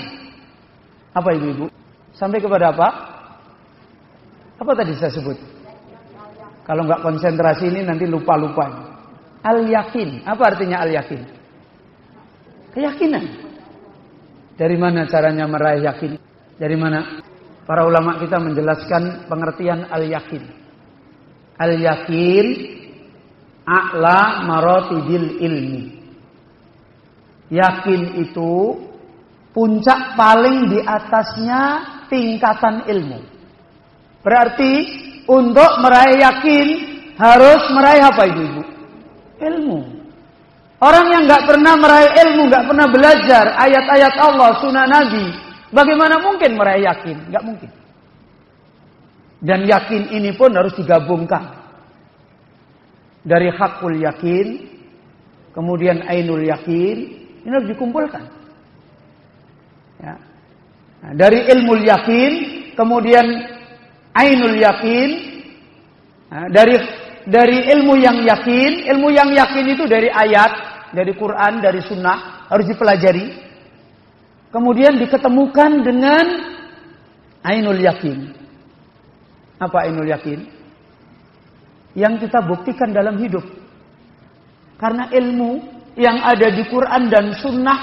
[1.13, 1.69] Apa ibu-ibu?
[2.13, 2.87] Sampai kepada apa?
[4.57, 5.37] Apa tadi saya sebut?
[6.65, 8.69] Kalau nggak konsentrasi ini nanti lupa-lupa.
[9.45, 10.25] Al yakin.
[10.25, 11.21] Apa artinya al yakin?
[12.73, 13.25] Keyakinan.
[14.57, 16.17] Dari mana caranya meraih yakin?
[16.57, 17.21] Dari mana?
[17.63, 20.43] Para ulama kita menjelaskan pengertian al yakin.
[21.55, 22.45] Al yakin
[23.63, 25.83] a'la marotidil ilmi.
[27.47, 28.53] Yakin itu
[29.55, 31.61] puncak paling di atasnya
[32.11, 33.19] tingkatan ilmu.
[34.23, 34.73] Berarti
[35.29, 36.67] untuk meraih yakin
[37.15, 38.63] harus meraih apa ibu-ibu?
[39.39, 39.79] Ilmu.
[40.83, 45.42] Orang yang nggak pernah meraih ilmu, nggak pernah belajar ayat-ayat Allah, sunnah Nabi,
[45.73, 47.17] bagaimana mungkin meraih yakin?
[47.33, 47.71] Nggak mungkin.
[49.43, 51.63] Dan yakin ini pun harus digabungkan
[53.23, 54.47] dari hakul yakin,
[55.55, 56.97] kemudian ainul yakin,
[57.43, 58.23] ini harus dikumpulkan.
[59.99, 60.15] Ya.
[61.03, 62.31] Nah, dari ilmu yakin,
[62.75, 63.25] kemudian
[64.15, 65.09] ainul yakin,
[66.31, 66.75] nah, dari
[67.23, 70.51] dari ilmu yang yakin, ilmu yang yakin itu dari ayat,
[70.91, 73.42] dari Quran, dari sunnah, harus dipelajari.
[74.53, 76.25] Kemudian diketemukan dengan
[77.41, 78.37] ainul yakin.
[79.57, 80.63] Apa ainul yakin?
[81.93, 83.45] yang kita buktikan dalam hidup.
[84.77, 85.61] Karena ilmu
[85.95, 87.79] yang ada di Quran dan Sunnah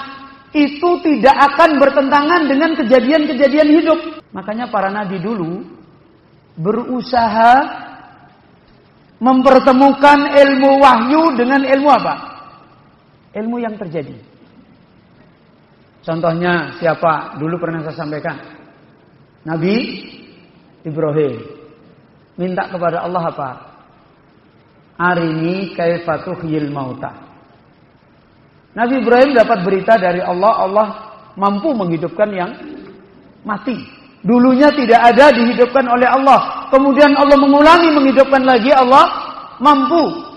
[0.51, 3.99] itu tidak akan bertentangan dengan kejadian-kejadian hidup.
[4.35, 5.63] Makanya para nabi dulu
[6.59, 7.55] berusaha
[9.23, 12.15] mempertemukan ilmu wahyu dengan ilmu apa?
[13.31, 14.30] Ilmu yang terjadi.
[16.01, 17.37] Contohnya siapa?
[17.37, 18.37] Dulu pernah saya sampaikan.
[19.45, 19.77] Nabi
[20.85, 21.35] Ibrahim
[22.41, 23.51] minta kepada Allah apa?
[25.01, 27.13] Arini kaifatuhyil mauta.
[28.77, 30.87] Nabi Ibrahim dapat berita dari Allah, Allah
[31.37, 32.51] mampu menghidupkan yang
[33.45, 33.77] mati.
[34.21, 36.69] Dulunya tidak ada dihidupkan oleh Allah.
[36.69, 39.09] Kemudian Allah mengulangi menghidupkan lagi Allah
[39.61, 40.29] mampu.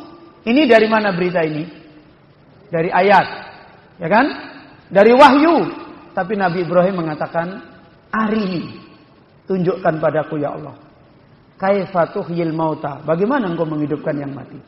[0.48, 1.68] Ini dari mana berita ini?
[2.72, 3.28] Dari ayat.
[4.00, 4.53] Ya kan?
[4.94, 5.74] Dari wahyu.
[6.14, 7.58] Tapi Nabi Ibrahim mengatakan,
[8.14, 8.78] Arini.
[9.50, 10.94] Tunjukkan padaku ya Allah
[11.64, 13.00] kaifatuhyil mauta.
[13.08, 14.60] Bagaimana engkau menghidupkan yang mati?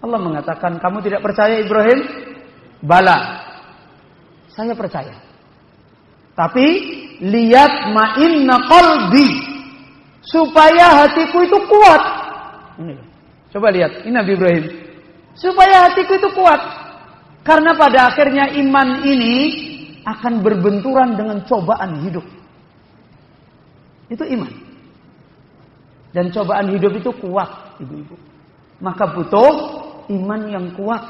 [0.00, 2.00] Allah mengatakan, kamu tidak percaya Ibrahim?
[2.80, 3.44] Bala.
[4.48, 5.16] Saya percaya.
[6.32, 6.66] Tapi
[7.24, 9.28] lihat ma'inna qalbi
[10.24, 12.02] supaya hatiku itu kuat.
[12.80, 12.96] Ini.
[13.54, 14.64] Coba lihat, ini Nabi Ibrahim.
[15.38, 16.60] Supaya hatiku itu kuat.
[17.44, 19.36] Karena pada akhirnya iman ini
[20.04, 22.24] akan berbenturan dengan cobaan hidup.
[24.08, 24.52] Itu iman.
[26.14, 28.16] Dan cobaan hidup itu kuat, ibu-ibu.
[28.80, 29.52] Maka butuh
[30.08, 31.04] iman yang kuat.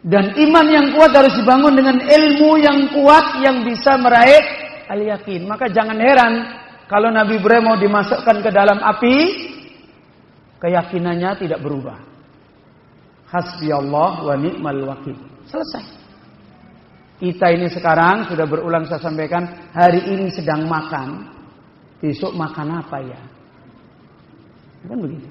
[0.00, 4.40] Dan iman yang kuat harus dibangun dengan ilmu yang kuat yang bisa meraih
[4.88, 5.44] al-yakin.
[5.44, 6.32] Maka jangan heran
[6.88, 9.16] kalau Nabi Ibrahim mau dimasukkan ke dalam api,
[10.56, 12.07] keyakinannya tidak berubah.
[13.28, 15.16] Hasbi Allah wa ni'mal wakil.
[15.44, 15.84] Selesai.
[17.18, 19.42] Kita ini sekarang sudah berulang saya sampaikan,
[19.74, 21.28] hari ini sedang makan,
[21.98, 23.20] besok makan apa ya?
[24.86, 25.28] Kan begitu.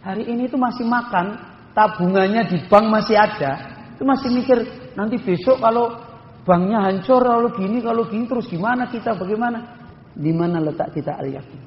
[0.00, 1.36] Hari ini itu masih makan,
[1.76, 3.60] tabungannya di bank masih ada.
[3.94, 4.58] Itu masih mikir
[4.96, 6.00] nanti besok kalau
[6.48, 9.76] banknya hancur, kalau gini, kalau gini terus gimana kita, bagaimana?
[10.16, 11.60] Di mana letak kita al yakin?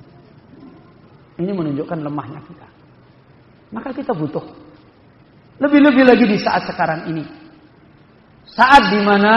[1.38, 2.68] Ini menunjukkan lemahnya kita.
[3.72, 4.61] Maka kita butuh
[5.60, 7.26] lebih-lebih lagi di saat sekarang ini.
[8.52, 9.34] Saat di mana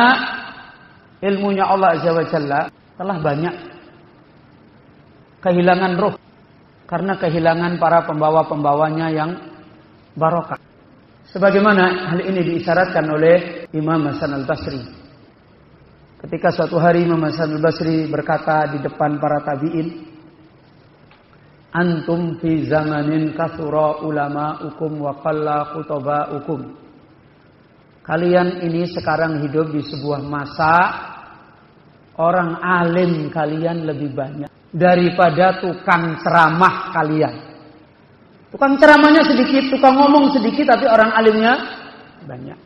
[1.24, 2.60] ilmunya Allah Azza wa Jalla
[2.94, 3.54] telah banyak
[5.42, 6.14] kehilangan roh
[6.84, 9.30] karena kehilangan para pembawa-pembawanya yang
[10.14, 10.60] barokah.
[11.34, 14.78] Sebagaimana hal ini diisyaratkan oleh Imam Hasan al-Basri.
[16.22, 20.13] Ketika suatu hari Imam Hasan al-Basri berkata di depan para tabi'in,
[21.74, 25.74] Antum fi zamanin kasura ulama ukum wa qalla
[26.38, 26.60] ukum.
[28.06, 30.74] Kalian ini sekarang hidup di sebuah masa
[32.14, 37.34] orang alim kalian lebih banyak daripada tukang ceramah kalian.
[38.54, 41.54] Tukang ceramahnya sedikit, tukang ngomong sedikit, tapi orang alimnya
[42.22, 42.58] banyak.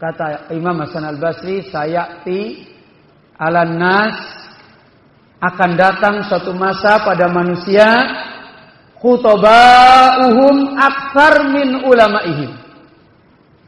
[0.00, 2.64] Kata Imam Hasan Al Basri, saya ti
[3.36, 4.16] alan nas
[5.38, 7.86] akan datang suatu masa pada manusia
[8.98, 12.50] khutobauhum akthar min ulamaihim.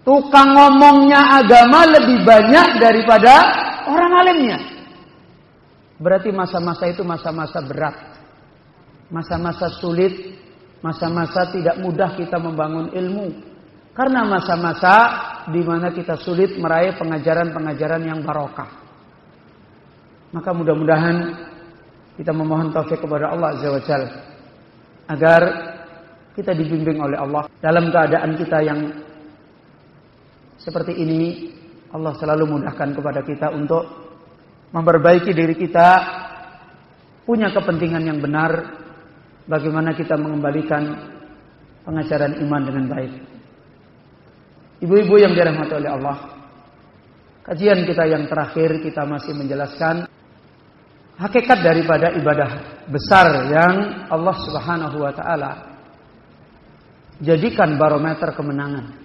[0.03, 3.35] Tukang ngomongnya agama lebih banyak daripada
[3.87, 4.59] orang alimnya.
[6.01, 7.97] Berarti masa-masa itu masa-masa berat.
[9.13, 10.41] Masa-masa sulit.
[10.81, 13.29] Masa-masa tidak mudah kita membangun ilmu.
[13.93, 14.95] Karena masa-masa
[15.53, 18.81] di mana kita sulit meraih pengajaran-pengajaran yang barokah.
[20.33, 21.17] Maka mudah-mudahan
[22.19, 24.03] kita memohon taufik kepada Allah Azza wa Jal.
[25.11, 25.43] Agar
[26.35, 27.47] kita dibimbing oleh Allah.
[27.59, 28.81] Dalam keadaan kita yang
[30.61, 31.21] seperti ini.
[31.91, 33.83] Allah selalu mudahkan kepada kita untuk
[34.71, 35.89] memperbaiki diri kita,
[37.27, 38.79] punya kepentingan yang benar,
[39.51, 41.11] bagaimana kita mengembalikan
[41.83, 43.13] pengajaran iman dengan baik.
[44.87, 46.17] Ibu-ibu yang dirahmati oleh Allah,
[47.43, 50.07] kajian kita yang terakhir kita masih menjelaskan
[51.21, 52.51] hakikat daripada ibadah
[52.89, 55.53] besar yang Allah Subhanahu wa taala
[57.21, 58.97] jadikan barometer kemenangan.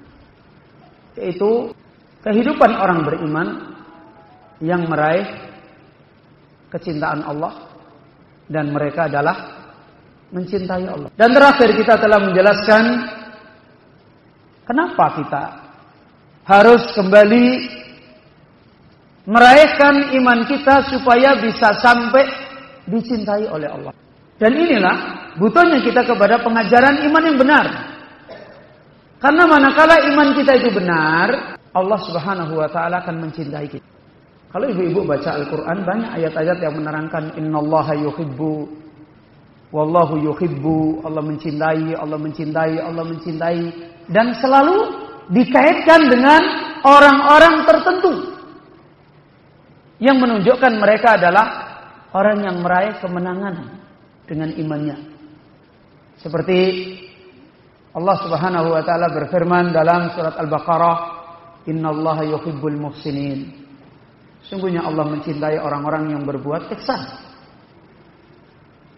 [1.16, 1.72] yaitu
[2.28, 3.48] kehidupan orang beriman
[4.60, 5.24] yang meraih
[6.68, 7.72] kecintaan Allah
[8.52, 9.64] dan mereka adalah
[10.36, 11.08] mencintai Allah.
[11.16, 12.84] Dan terakhir kita telah menjelaskan
[14.68, 15.44] kenapa kita
[16.44, 17.46] harus kembali
[19.26, 22.26] meraihkan iman kita supaya bisa sampai
[22.86, 23.94] dicintai oleh Allah.
[24.38, 24.96] Dan inilah
[25.42, 27.66] butuhnya kita kepada pengajaran iman yang benar.
[29.18, 33.88] Karena manakala iman kita itu benar, Allah Subhanahu wa taala akan mencintai kita.
[34.54, 38.72] Kalau ibu-ibu baca Al-Qur'an banyak ayat-ayat yang menerangkan innallaha yuhibbu
[39.76, 43.62] wallahu yuhibbu Allah mencintai, Allah mencintai, Allah mencintai
[44.08, 44.96] dan selalu
[45.34, 46.40] dikaitkan dengan
[46.86, 48.35] orang-orang tertentu
[50.00, 51.46] yang menunjukkan mereka adalah
[52.12, 53.56] orang yang meraih kemenangan
[54.28, 54.98] dengan imannya.
[56.20, 56.60] Seperti
[57.96, 60.98] Allah Subhanahu wa taala berfirman dalam surat Al-Baqarah,
[61.72, 63.56] "Innallaha yuhibbul muhsinin."
[64.46, 67.02] Sungguhnya Allah mencintai orang-orang yang berbuat ihsan.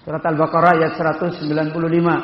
[0.02, 2.18] Surat Al-Baqarah ayat 195.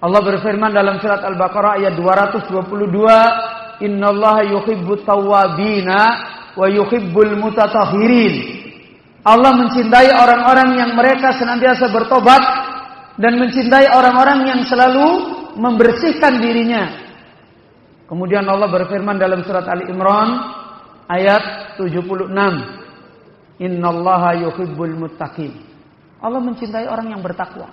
[0.00, 6.00] Allah berfirman dalam surat Al-Baqarah ayat 222, "Innallaha yuhibbut tawwabina
[6.56, 8.60] wa yuhibbul mutatahhirin."
[9.20, 12.40] Allah mencintai orang-orang yang mereka senantiasa bertobat
[13.20, 16.88] dan mencintai orang-orang yang selalu membersihkan dirinya.
[18.08, 20.28] Kemudian Allah berfirman dalam surat Ali Imran
[21.04, 22.32] ayat 76.
[23.60, 25.52] Innallaha yuhibbul muttaqin.
[26.24, 27.68] Allah mencintai orang yang bertakwa.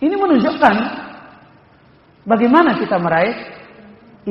[0.00, 0.74] Ini menunjukkan
[2.24, 3.36] bagaimana kita meraih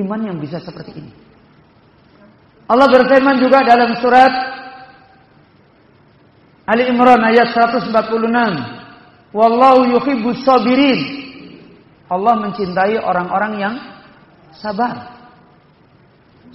[0.02, 1.23] iman yang bisa seperti ini.
[2.68, 4.32] Allah berfirman juga dalam surat
[6.64, 7.92] Ali Imran ayat 146.
[9.36, 11.00] Wallahu yuhibbus sabirin.
[12.08, 13.76] Allah mencintai orang-orang yang
[14.56, 15.12] sabar.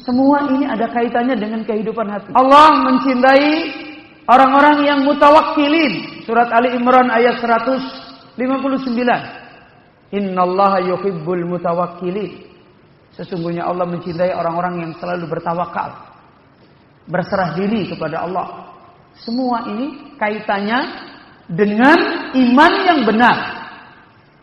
[0.00, 2.32] Semua ini ada kaitannya dengan kehidupan hati.
[2.32, 3.50] Allah mencintai
[4.24, 6.24] orang-orang yang mutawakkilin.
[6.24, 8.40] Surat Ali Imran ayat 159.
[10.09, 12.47] Innallaha yuhibbul mutawakkilin.
[13.18, 15.90] Sesungguhnya Allah mencintai orang-orang yang selalu bertawakal.
[17.10, 18.70] Berserah diri kepada Allah.
[19.18, 20.78] Semua ini kaitannya
[21.50, 21.98] dengan
[22.38, 23.36] iman yang benar.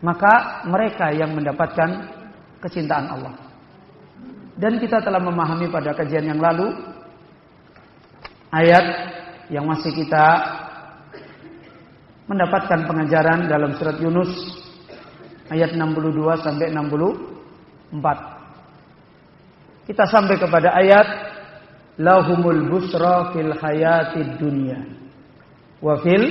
[0.04, 1.88] Maka mereka yang mendapatkan
[2.60, 3.32] kecintaan Allah.
[4.60, 6.76] Dan kita telah memahami pada kajian yang lalu
[8.52, 8.84] ayat
[9.48, 10.26] yang masih kita
[12.28, 14.28] mendapatkan pengajaran dalam surat Yunus
[15.48, 18.35] ayat 62 sampai 64.
[19.86, 21.06] Kita sampai kepada ayat
[21.96, 24.82] lahumul busra fil hayatid dunya
[25.78, 26.26] wa fil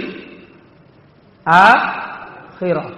[1.47, 2.89] akhirah.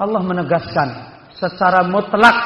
[0.00, 0.88] Allah menegaskan
[1.36, 2.36] secara mutlak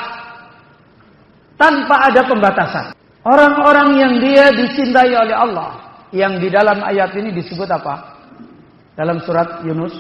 [1.55, 2.87] tanpa ada pembatasan.
[3.25, 8.21] Orang-orang yang dia dicintai oleh Allah, yang di dalam ayat ini disebut apa?
[8.99, 9.95] Dalam surat Yunus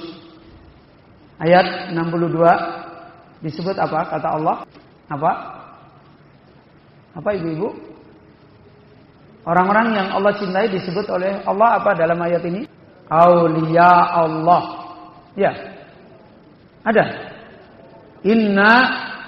[1.40, 4.56] ayat 62 disebut apa kata Allah?
[5.08, 5.63] Apa?
[7.14, 7.70] Apa ibu-ibu?
[9.44, 12.66] Orang-orang yang Allah cintai disebut oleh Allah apa dalam ayat ini?
[13.06, 14.62] Aulia Allah.
[15.38, 15.52] Ya.
[16.82, 17.04] Ada.
[18.24, 18.72] Inna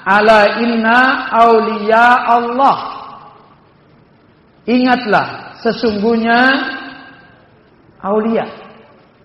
[0.03, 0.99] ala inna
[1.30, 2.76] aulia Allah.
[4.66, 6.39] Ingatlah, sesungguhnya
[8.03, 8.47] aulia.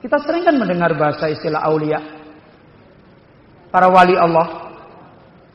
[0.02, 1.98] Kita sering kan mendengar bahasa istilah aulia.
[3.72, 4.71] Para wali Allah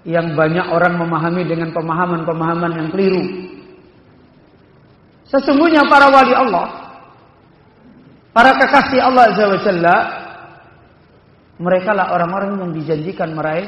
[0.06, 3.50] yang banyak orang memahami dengan pemahaman-pemahaman yang keliru.
[5.26, 6.66] Sesungguhnya para wali Allah,
[8.30, 9.98] para kekasih Allah Azza
[11.58, 13.66] mereka lah orang-orang yang dijanjikan meraih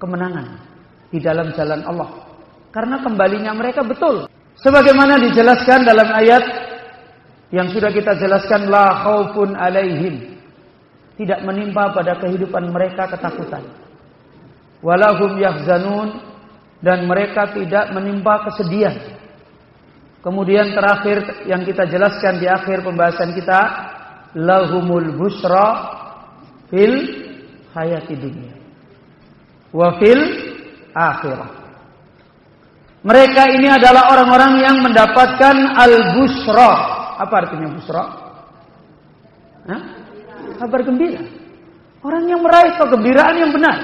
[0.00, 0.64] kemenangan
[1.12, 2.08] di dalam jalan Allah.
[2.72, 4.30] Karena kembalinya mereka betul.
[4.62, 6.44] Sebagaimana dijelaskan dalam ayat
[7.50, 10.38] yang sudah kita jelaskan la khaufun alaihim.
[11.18, 13.60] Tidak menimpa pada kehidupan mereka ketakutan.
[14.80, 16.08] Walahum yahzanun
[16.80, 18.96] dan mereka tidak menimpa kesedihan.
[20.20, 23.60] Kemudian terakhir yang kita jelaskan di akhir pembahasan kita
[24.36, 25.68] lahumul busra
[26.68, 26.96] fil
[27.72, 28.52] hayati dunia.
[29.72, 30.20] Wa fil
[30.92, 31.50] akhirah.
[33.00, 36.72] Mereka ini adalah orang-orang yang mendapatkan al-busra.
[37.16, 38.02] Apa artinya busra?
[39.72, 39.80] Hah?
[40.60, 41.24] Kabar gembira.
[42.04, 43.76] Orang yang meraih kegembiraan yang benar.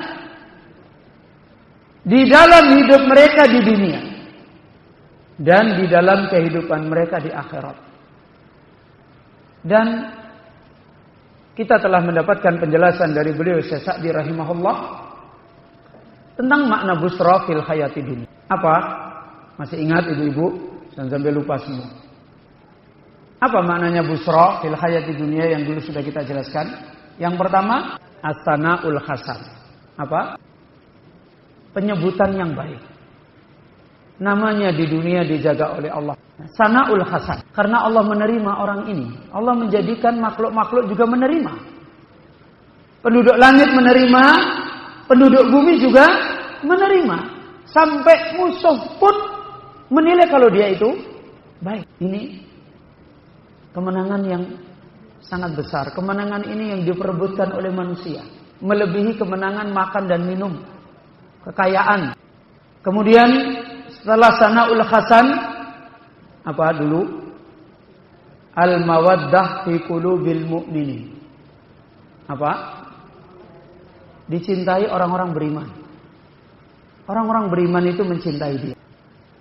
[2.07, 4.01] Di dalam hidup mereka di dunia.
[5.37, 7.77] Dan di dalam kehidupan mereka di akhirat.
[9.67, 9.87] Dan
[11.59, 14.77] kita telah mendapatkan penjelasan dari beliau Syekh Sa'di rahimahullah
[16.39, 18.29] tentang makna busra fil hayati dunia.
[18.47, 18.75] Apa?
[19.59, 20.79] Masih ingat ibu-ibu?
[20.95, 21.91] Dan sampai lupa semua.
[23.43, 26.71] Apa maknanya busro fil hayati dunia yang dulu sudah kita jelaskan?
[27.19, 27.99] Yang pertama,
[28.85, 29.41] ul hasan.
[29.97, 30.37] Apa?
[31.77, 32.81] Penyebutan yang baik.
[34.17, 36.17] Namanya di dunia dijaga oleh Allah.
[36.57, 37.45] Sanaul hasan.
[37.53, 39.13] Karena Allah menerima orang ini.
[39.29, 41.53] Allah menjadikan makhluk-makhluk juga menerima.
[43.05, 44.25] Penduduk langit menerima,
[45.05, 46.09] penduduk bumi juga
[46.65, 47.19] menerima.
[47.69, 49.13] Sampai musuh pun
[49.93, 50.97] menilai kalau dia itu
[51.61, 51.85] baik.
[52.01, 52.41] Ini
[53.77, 54.49] kemenangan yang
[55.21, 55.93] sangat besar.
[55.93, 58.25] Kemenangan ini yang diperebutkan oleh manusia.
[58.65, 60.57] Melebihi kemenangan makan dan minum.
[61.47, 62.19] Kekayaan.
[62.83, 63.31] Kemudian
[63.95, 65.27] setelah sanaul hasan
[66.43, 67.03] apa dulu?
[68.57, 71.15] Al mawaddah fi qulubil mu'minin.
[72.27, 72.83] Apa?
[74.27, 75.69] Dicintai orang-orang beriman.
[77.07, 78.79] Orang-orang beriman itu mencintai dia.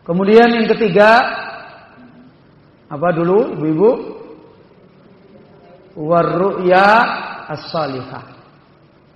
[0.06, 1.10] Kemudian yang ketiga
[2.86, 3.90] apa dulu ibu-ibu?
[5.98, 6.90] Warru'ya
[7.50, 8.24] as-salihah.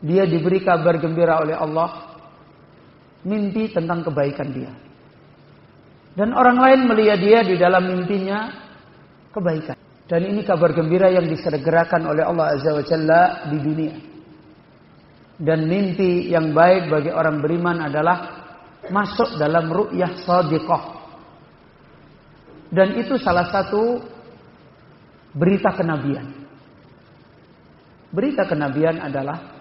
[0.01, 2.08] Dia diberi kabar gembira oleh Allah
[3.23, 4.71] mimpi tentang kebaikan dia.
[6.15, 8.51] Dan orang lain melihat dia di dalam mimpinya
[9.31, 9.77] kebaikan.
[10.09, 13.95] Dan ini kabar gembira yang disegerakan oleh Allah Azza wa Jalla di dunia.
[15.39, 18.17] Dan mimpi yang baik bagi orang beriman adalah
[18.89, 20.83] masuk dalam ru'yah sadiqah.
[22.73, 24.01] Dan itu salah satu
[25.37, 26.25] berita kenabian.
[28.09, 29.58] Berita kenabian adalah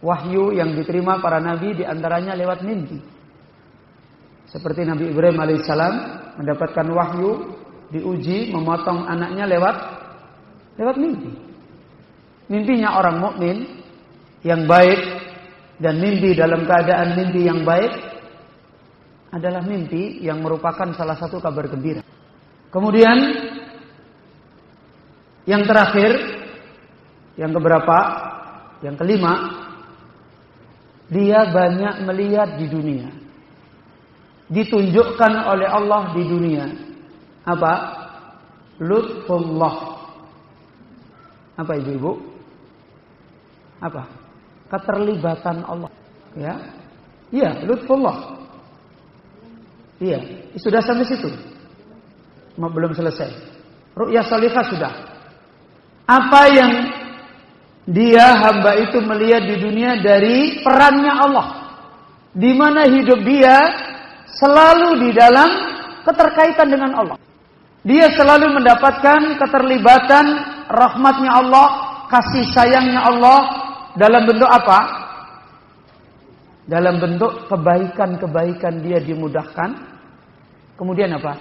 [0.00, 2.98] wahyu yang diterima para nabi di antaranya lewat mimpi.
[4.54, 5.94] Seperti Nabi Ibrahim alaihissalam
[6.38, 7.58] mendapatkan wahyu,
[7.90, 9.76] diuji memotong anaknya lewat
[10.78, 11.30] lewat mimpi.
[12.46, 13.66] Mimpinya orang mukmin
[14.46, 15.00] yang baik
[15.82, 17.90] dan mimpi dalam keadaan mimpi yang baik
[19.34, 22.06] adalah mimpi yang merupakan salah satu kabar gembira.
[22.70, 23.18] Kemudian
[25.50, 26.14] yang terakhir
[27.34, 27.98] yang keberapa?
[28.86, 29.32] Yang kelima,
[31.12, 33.08] dia banyak melihat di dunia.
[34.48, 36.64] Ditunjukkan oleh Allah di dunia.
[37.44, 37.72] Apa?
[38.80, 39.76] Lutfullah.
[41.60, 42.12] Apa ibu-ibu?
[43.84, 44.08] Apa?
[44.72, 45.92] Keterlibatan Allah.
[46.34, 46.54] Ya.
[47.28, 48.40] Iya, lutfullah.
[50.00, 50.18] Iya,
[50.58, 51.30] sudah sampai situ.
[52.58, 53.30] Belum selesai.
[53.94, 54.92] Ru'yah salihah sudah.
[56.04, 56.72] Apa yang
[57.84, 61.46] dia hamba itu melihat di dunia dari perannya Allah.
[62.32, 63.56] Di mana hidup dia
[64.40, 65.48] selalu di dalam
[66.02, 67.18] keterkaitan dengan Allah.
[67.84, 70.24] Dia selalu mendapatkan keterlibatan
[70.72, 71.68] rahmatnya Allah,
[72.08, 73.38] kasih sayangnya Allah
[74.00, 75.04] dalam bentuk apa?
[76.64, 79.70] Dalam bentuk kebaikan-kebaikan dia dimudahkan.
[80.80, 81.36] Kemudian apa?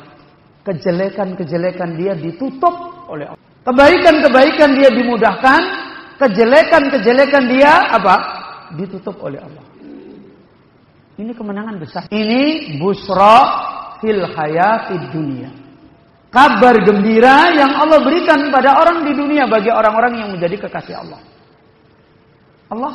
[0.68, 2.76] Kejelekan-kejelekan dia ditutup
[3.08, 3.44] oleh Allah.
[3.64, 5.83] Kebaikan-kebaikan dia dimudahkan,
[6.24, 8.16] kejelekan-kejelekan dia apa?
[8.80, 9.66] Ditutup oleh Allah.
[11.20, 12.10] Ini kemenangan besar.
[12.10, 13.38] Ini busra
[14.02, 15.52] fil hayatid dunia.
[16.34, 21.22] Kabar gembira yang Allah berikan pada orang di dunia bagi orang-orang yang menjadi kekasih Allah.
[22.74, 22.94] Allah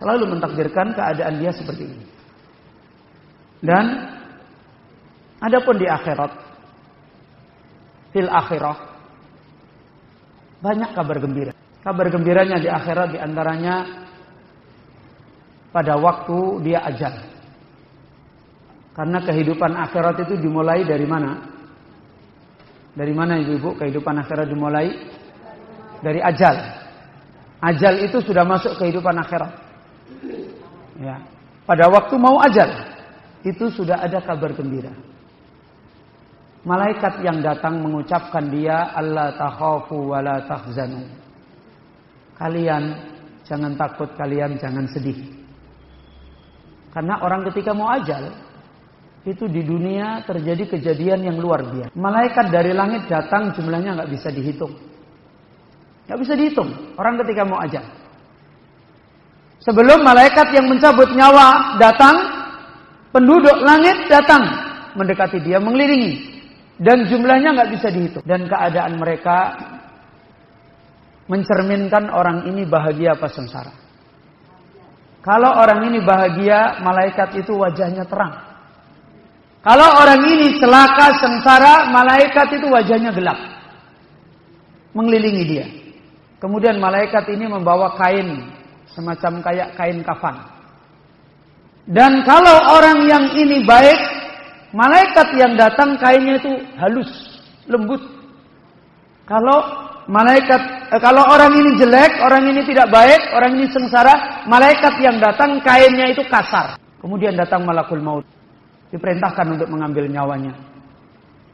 [0.00, 2.06] selalu mentakdirkan keadaan dia seperti ini.
[3.60, 3.84] Dan
[5.44, 6.32] adapun di akhirat
[8.16, 8.76] fil akhirah
[10.64, 11.59] banyak kabar gembira.
[11.80, 13.88] Kabar gembiranya di akhirat di antaranya
[15.72, 17.14] pada waktu dia ajal.
[18.92, 21.40] Karena kehidupan akhirat itu dimulai dari mana?
[22.92, 24.92] Dari mana ibu-ibu kehidupan akhirat dimulai?
[26.04, 26.56] Dari ajal.
[27.64, 29.52] Ajal itu sudah masuk kehidupan akhirat.
[31.00, 31.16] Ya.
[31.64, 32.68] Pada waktu mau ajal,
[33.46, 34.92] itu sudah ada kabar gembira.
[36.60, 41.29] Malaikat yang datang mengucapkan dia Allah takhafu wa la tahzanu.
[42.40, 42.82] Kalian
[43.44, 45.20] jangan takut, kalian jangan sedih.
[46.90, 48.32] Karena orang ketika mau ajal,
[49.28, 51.92] itu di dunia terjadi kejadian yang luar biasa.
[51.92, 54.72] Malaikat dari langit datang jumlahnya nggak bisa dihitung.
[56.08, 57.84] Nggak bisa dihitung orang ketika mau ajal.
[59.60, 62.16] Sebelum malaikat yang mencabut nyawa datang,
[63.12, 64.40] penduduk langit datang
[64.96, 66.40] mendekati dia, mengelilingi.
[66.80, 68.24] Dan jumlahnya nggak bisa dihitung.
[68.24, 69.52] Dan keadaan mereka
[71.30, 73.70] mencerminkan orang ini bahagia apa sengsara.
[75.22, 78.34] Kalau orang ini bahagia, malaikat itu wajahnya terang.
[79.62, 83.38] Kalau orang ini celaka, sengsara, malaikat itu wajahnya gelap.
[84.96, 85.66] Mengelilingi dia.
[86.40, 88.48] Kemudian malaikat ini membawa kain,
[88.90, 90.40] semacam kayak kain kafan.
[91.84, 94.00] Dan kalau orang yang ini baik,
[94.70, 97.10] Malaikat yang datang kainnya itu halus,
[97.66, 97.98] lembut.
[99.26, 99.58] Kalau
[100.10, 105.22] malaikat eh, kalau orang ini jelek, orang ini tidak baik, orang ini sengsara, malaikat yang
[105.22, 106.76] datang kainnya itu kasar.
[107.00, 108.26] Kemudian datang malakul maut.
[108.90, 110.52] Diperintahkan untuk mengambil nyawanya.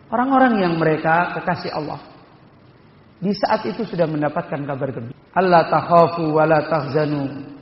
[0.09, 2.01] Orang-orang yang mereka kekasih Allah.
[3.21, 5.17] Di saat itu sudah mendapatkan kabar gembira.
[5.37, 7.53] Allah takhafu wa la tahzanu.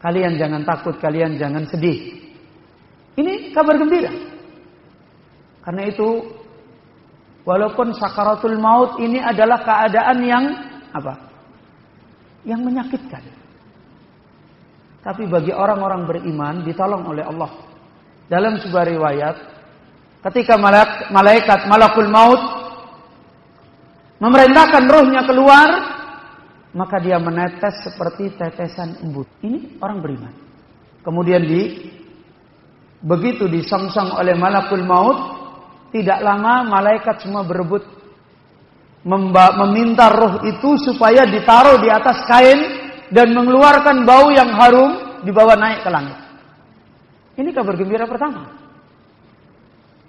[0.00, 2.20] Kalian jangan takut, kalian jangan sedih.
[3.16, 4.12] Ini kabar gembira.
[5.64, 6.08] Karena itu
[7.44, 10.44] walaupun sakaratul maut ini adalah keadaan yang
[10.90, 11.14] apa?
[12.44, 13.24] Yang menyakitkan.
[15.04, 17.52] Tapi bagi orang-orang beriman ditolong oleh Allah.
[18.24, 19.36] Dalam sebuah riwayat,
[20.32, 20.56] ketika
[21.12, 22.40] malaikat malakul maut
[24.16, 25.68] memerintahkan rohnya keluar,
[26.72, 29.28] maka dia menetes seperti tetesan embut.
[29.44, 30.32] Ini orang beriman.
[31.04, 31.92] Kemudian di
[33.04, 35.33] begitu disongsong oleh malakul maut,
[35.94, 37.86] tidak lama malaikat semua berebut
[39.06, 42.58] meminta roh itu supaya ditaruh di atas kain
[43.14, 46.18] dan mengeluarkan bau yang harum dibawa naik ke langit.
[47.38, 48.42] Ini kabar gembira pertama.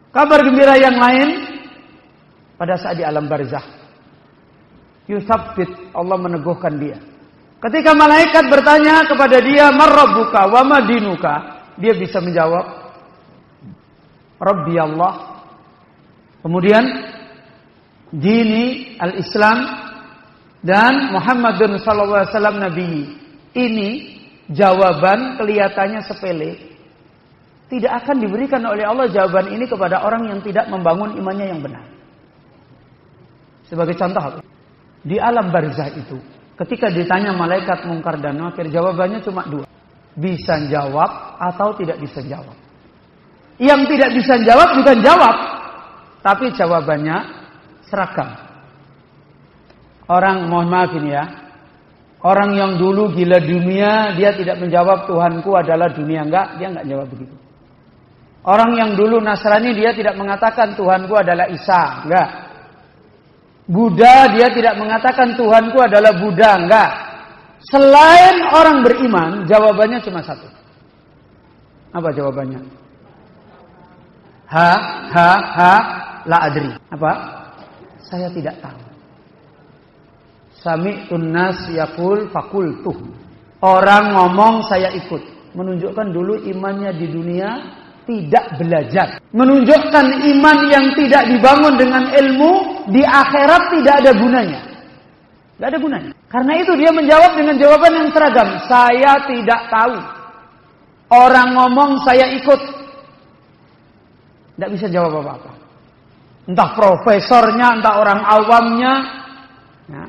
[0.10, 1.30] Kabar gembira yang lain
[2.58, 3.62] pada saat di alam barzah.
[5.06, 6.98] Yusabit Allah meneguhkan dia.
[7.62, 12.66] Ketika malaikat bertanya kepada dia, "Marrabbuka wa madinuka?" Dia bisa menjawab,
[14.40, 15.35] Rabbi Allah.
[16.46, 16.86] Kemudian
[18.14, 19.66] dini al-Islam
[20.62, 22.91] dan Muhammadun sallallahu alaihi wasallam nabi.
[23.58, 23.89] Ini
[24.54, 26.78] jawaban kelihatannya sepele.
[27.66, 31.82] Tidak akan diberikan oleh Allah jawaban ini kepada orang yang tidak membangun imannya yang benar.
[33.66, 34.46] Sebagai contoh,
[35.02, 36.22] di alam barzah itu,
[36.62, 39.66] ketika ditanya malaikat mungkar dan nakir, jawabannya cuma dua.
[40.14, 42.54] Bisa jawab atau tidak bisa jawab.
[43.58, 45.55] Yang tidak bisa jawab bukan jawab,
[46.26, 47.17] tapi jawabannya
[47.86, 48.34] seragam.
[50.09, 51.26] Orang mohon maaf ini ya.
[52.26, 57.07] Orang yang dulu gila dunia, dia tidak menjawab Tuhanku adalah dunia enggak, dia enggak jawab
[57.13, 57.36] begitu.
[58.41, 62.30] Orang yang dulu Nasrani dia tidak mengatakan Tuhanku adalah Isa, enggak.
[63.69, 66.89] Buddha dia tidak mengatakan Tuhanku adalah Buddha, enggak.
[67.69, 70.49] Selain orang beriman, jawabannya cuma satu.
[71.93, 72.61] Apa jawabannya?
[74.49, 74.71] Ha,
[75.13, 75.73] ha, ha,
[76.26, 76.69] la adri.
[76.91, 77.11] Apa?
[78.05, 78.82] Saya tidak tahu.
[80.61, 82.30] Sami tunas yakul
[82.82, 82.97] tuh.
[83.61, 85.21] Orang ngomong saya ikut.
[85.55, 87.49] Menunjukkan dulu imannya di dunia
[88.05, 89.17] tidak belajar.
[89.34, 90.05] Menunjukkan
[90.36, 92.51] iman yang tidak dibangun dengan ilmu
[92.93, 94.61] di akhirat tidak ada gunanya.
[95.55, 96.11] Tidak ada gunanya.
[96.30, 98.49] Karena itu dia menjawab dengan jawaban yang seragam.
[98.67, 99.95] Saya tidak tahu.
[101.09, 102.61] Orang ngomong saya ikut.
[104.55, 105.64] Tidak bisa jawab apa-apa.
[106.46, 108.93] Entah profesornya, entah orang awamnya.
[109.89, 110.06] Ya.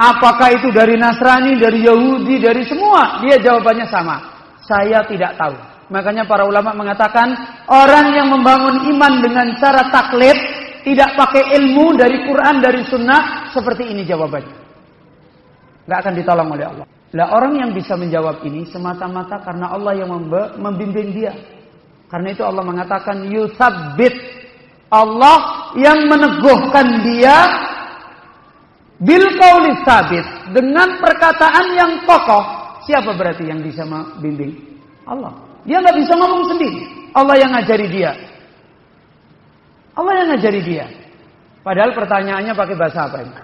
[0.00, 3.20] Apakah itu dari Nasrani, dari Yahudi, dari semua?
[3.20, 4.16] Dia jawabannya sama.
[4.64, 5.54] Saya tidak tahu.
[5.90, 7.34] Makanya para ulama mengatakan
[7.66, 10.38] orang yang membangun iman dengan cara taklid
[10.86, 14.56] tidak pakai ilmu dari Quran dari Sunnah seperti ini jawabannya.
[15.90, 16.86] Gak akan ditolong oleh Allah.
[17.10, 20.14] Lah orang yang bisa menjawab ini semata-mata karena Allah yang
[20.62, 21.34] membimbing dia.
[22.06, 24.39] Karena itu Allah mengatakan yusabbit.
[24.90, 27.36] Allah yang meneguhkan dia
[28.98, 32.42] bil qauli sabit dengan perkataan yang kokoh.
[32.84, 34.50] Siapa berarti yang bisa membimbing?
[35.06, 35.30] Allah.
[35.62, 36.82] Dia nggak bisa ngomong sendiri.
[37.14, 38.12] Allah yang ngajari dia.
[39.94, 40.86] Allah yang ngajari dia.
[41.60, 43.34] Padahal pertanyaannya pakai bahasa apa ini?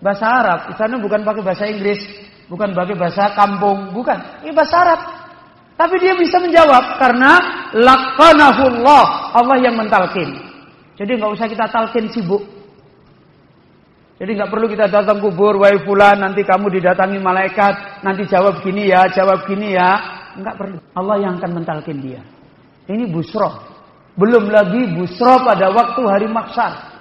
[0.00, 0.60] Bahasa Arab.
[0.70, 2.00] Di sana bukan pakai bahasa Inggris,
[2.46, 4.18] bukan pakai bahasa kampung, bukan.
[4.44, 5.00] Ini bahasa Arab.
[5.80, 7.40] Tapi dia bisa menjawab karena
[7.72, 10.49] lakanahullah Allah yang mentalkin.
[11.00, 12.44] Jadi nggak usah kita talkin sibuk.
[14.20, 18.92] Jadi nggak perlu kita datang kubur, wahai fulan, nanti kamu didatangi malaikat, nanti jawab gini
[18.92, 19.96] ya, jawab gini ya.
[20.36, 20.76] Enggak perlu.
[20.92, 22.20] Allah yang akan mentalkin dia.
[22.84, 23.48] Ini busro.
[24.12, 26.92] Belum lagi busro pada waktu hari maksar.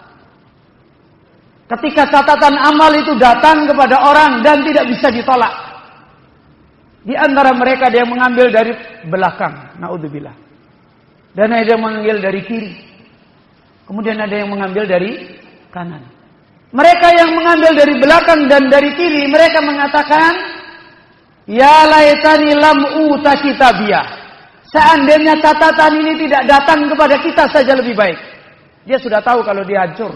[1.67, 5.51] Ketika catatan amal itu datang kepada orang dan tidak bisa ditolak.
[7.03, 8.71] Di antara mereka yang mengambil dari
[9.11, 10.33] belakang, naudzubillah.
[11.35, 12.88] Dan ada yang mengambil dari kiri.
[13.89, 15.41] Kemudian ada yang mengambil dari
[15.73, 16.05] kanan.
[16.69, 20.31] Mereka yang mengambil dari belakang dan dari kiri, mereka mengatakan,
[21.49, 24.05] Ya laitani lam uta kitabiyah.
[24.69, 28.21] Seandainya catatan ini tidak datang kepada kita saja lebih baik.
[28.85, 30.13] Dia sudah tahu kalau dia hancur.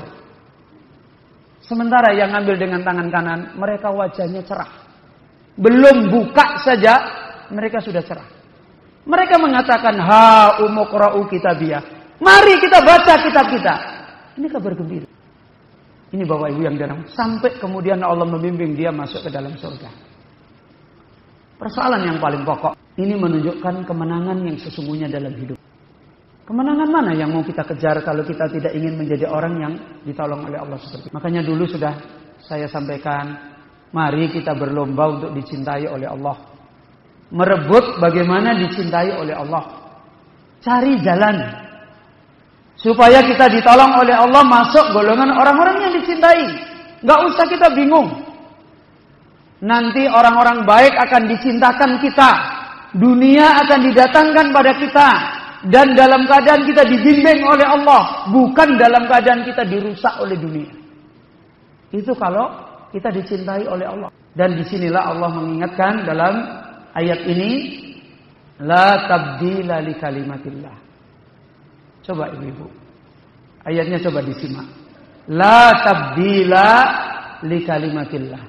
[1.66, 4.70] Sementara yang ambil dengan tangan kanan, mereka wajahnya cerah.
[5.58, 7.02] Belum buka saja
[7.50, 8.30] mereka sudah cerah.
[9.10, 11.82] Mereka mengatakan ha umukra'u kitabiyah.
[12.22, 13.76] Mari kita baca kitab kita.
[14.38, 15.08] Ini kabar gembira.
[16.14, 19.90] Ini Bapak Ibu yang dalam sampai kemudian Allah membimbing dia masuk ke dalam surga.
[21.58, 25.58] Persoalan yang paling pokok ini menunjukkan kemenangan yang sesungguhnya dalam hidup.
[26.44, 29.74] Kemenangan mana yang mau kita kejar kalau kita tidak ingin menjadi orang yang
[30.06, 31.16] ditolong oleh Allah seperti itu.
[31.16, 31.94] Makanya dulu sudah
[32.44, 33.34] saya sampaikan,
[33.96, 36.36] mari kita berlomba untuk dicintai oleh Allah.
[37.34, 39.82] Merebut bagaimana dicintai oleh Allah.
[40.62, 41.63] Cari jalan
[42.84, 46.44] supaya kita ditolong oleh Allah masuk golongan orang-orang yang dicintai.
[47.04, 48.12] Gak usah kita bingung.
[49.64, 52.32] Nanti orang-orang baik akan dicintakan kita.
[52.94, 55.10] Dunia akan didatangkan pada kita
[55.64, 60.70] dan dalam keadaan kita dibimbing oleh Allah, bukan dalam keadaan kita dirusak oleh dunia.
[61.96, 62.52] Itu kalau
[62.92, 64.12] kita dicintai oleh Allah.
[64.36, 66.36] Dan di sinilah Allah mengingatkan dalam
[66.92, 67.52] ayat ini,
[68.60, 70.83] La tabdila li kalimatillah.
[72.04, 72.68] Coba ibu-ibu.
[73.64, 74.68] Ayatnya coba disimak.
[75.32, 76.68] La tabdila
[77.48, 78.44] li kalimatillah.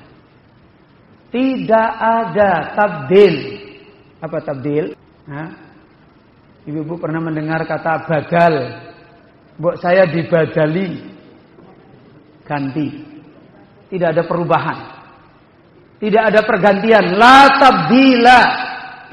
[1.31, 3.35] Tidak ada tabdil.
[4.19, 4.99] Apa tabdil?
[6.67, 8.55] Ibu-ibu pernah mendengar kata bagal.
[9.55, 11.15] Buat saya dibadali.
[12.43, 12.89] Ganti.
[13.95, 14.79] Tidak ada perubahan.
[16.03, 17.15] Tidak ada pergantian.
[17.15, 18.41] La tabdila.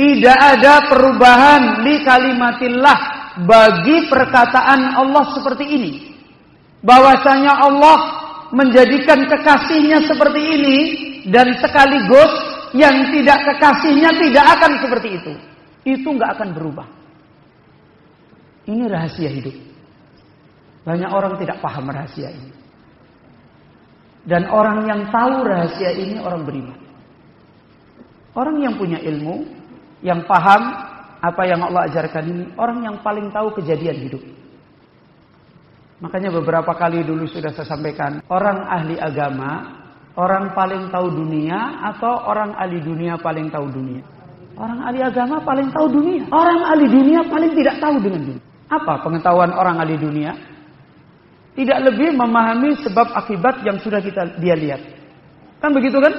[0.01, 5.91] Tidak ada perubahan li kalimatillah bagi perkataan Allah seperti ini.
[6.81, 7.97] Bahwasanya Allah
[8.51, 10.77] menjadikan kekasihnya seperti ini
[11.29, 12.33] dan sekaligus
[12.75, 15.33] yang tidak kekasihnya tidak akan seperti itu.
[15.87, 16.87] Itu nggak akan berubah.
[18.67, 19.55] Ini rahasia hidup.
[20.85, 22.51] Banyak orang tidak paham rahasia ini.
[24.21, 26.77] Dan orang yang tahu rahasia ini orang beriman.
[28.31, 29.43] Orang yang punya ilmu,
[30.05, 30.90] yang paham
[31.21, 34.23] apa yang Allah ajarkan ini, orang yang paling tahu kejadian hidup.
[36.01, 39.69] Makanya beberapa kali dulu sudah saya sampaikan, orang ahli agama,
[40.17, 44.01] orang paling tahu dunia atau orang ahli dunia paling tahu dunia.
[44.57, 46.25] Orang ahli agama paling tahu dunia.
[46.33, 48.43] Orang ahli dunia paling tidak tahu dengan dunia.
[48.65, 50.33] Apa pengetahuan orang ahli dunia?
[51.53, 54.81] Tidak lebih memahami sebab akibat yang sudah kita dia lihat.
[55.61, 56.17] Kan begitu kan?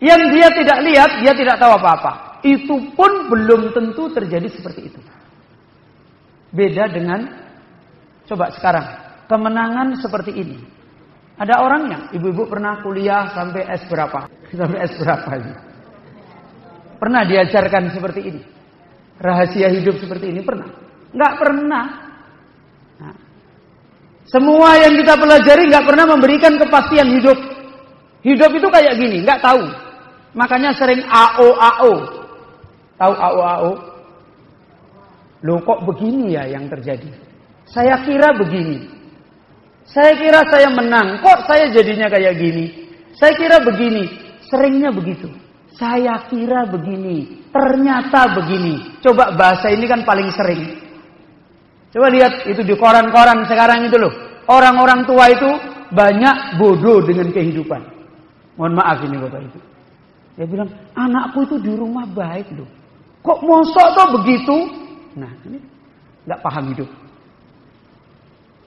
[0.00, 2.23] Yang dia tidak lihat, dia tidak tahu apa-apa.
[2.44, 5.00] Itu pun belum tentu terjadi seperti itu.
[6.52, 7.24] Beda dengan
[8.28, 8.86] coba sekarang
[9.32, 10.60] kemenangan seperti ini.
[11.34, 14.30] Ada orangnya, ibu-ibu pernah kuliah sampai S berapa?
[14.54, 15.54] Sampai S berapa ini?
[16.94, 18.42] Pernah diajarkan seperti ini?
[19.18, 20.70] Rahasia hidup seperti ini pernah?
[21.10, 21.84] Nggak pernah.
[23.02, 23.14] Nah,
[24.30, 27.38] semua yang kita pelajari nggak pernah memberikan kepastian hidup.
[28.22, 29.64] Hidup itu kayak gini, nggak tahu.
[30.38, 32.23] Makanya sering AO AO.
[32.94, 33.72] Tahu AO AO?
[35.44, 37.10] Loh kok begini ya yang terjadi?
[37.68, 38.88] Saya kira begini.
[39.84, 41.20] Saya kira saya menang.
[41.20, 42.88] Kok saya jadinya kayak gini?
[43.18, 44.08] Saya kira begini.
[44.48, 45.28] Seringnya begitu.
[45.76, 47.44] Saya kira begini.
[47.52, 48.98] Ternyata begini.
[49.04, 50.80] Coba bahasa ini kan paling sering.
[51.92, 54.10] Coba lihat itu di koran-koran sekarang itu loh.
[54.48, 55.50] Orang-orang tua itu
[55.92, 57.80] banyak bodoh dengan kehidupan.
[58.58, 59.58] Mohon maaf ini Bapak Ibu.
[60.34, 62.66] Dia bilang, anakku itu di rumah baik loh.
[63.24, 64.56] Kok mosok tuh begitu?
[65.16, 65.58] Nah, ini
[66.28, 66.90] nggak paham hidup.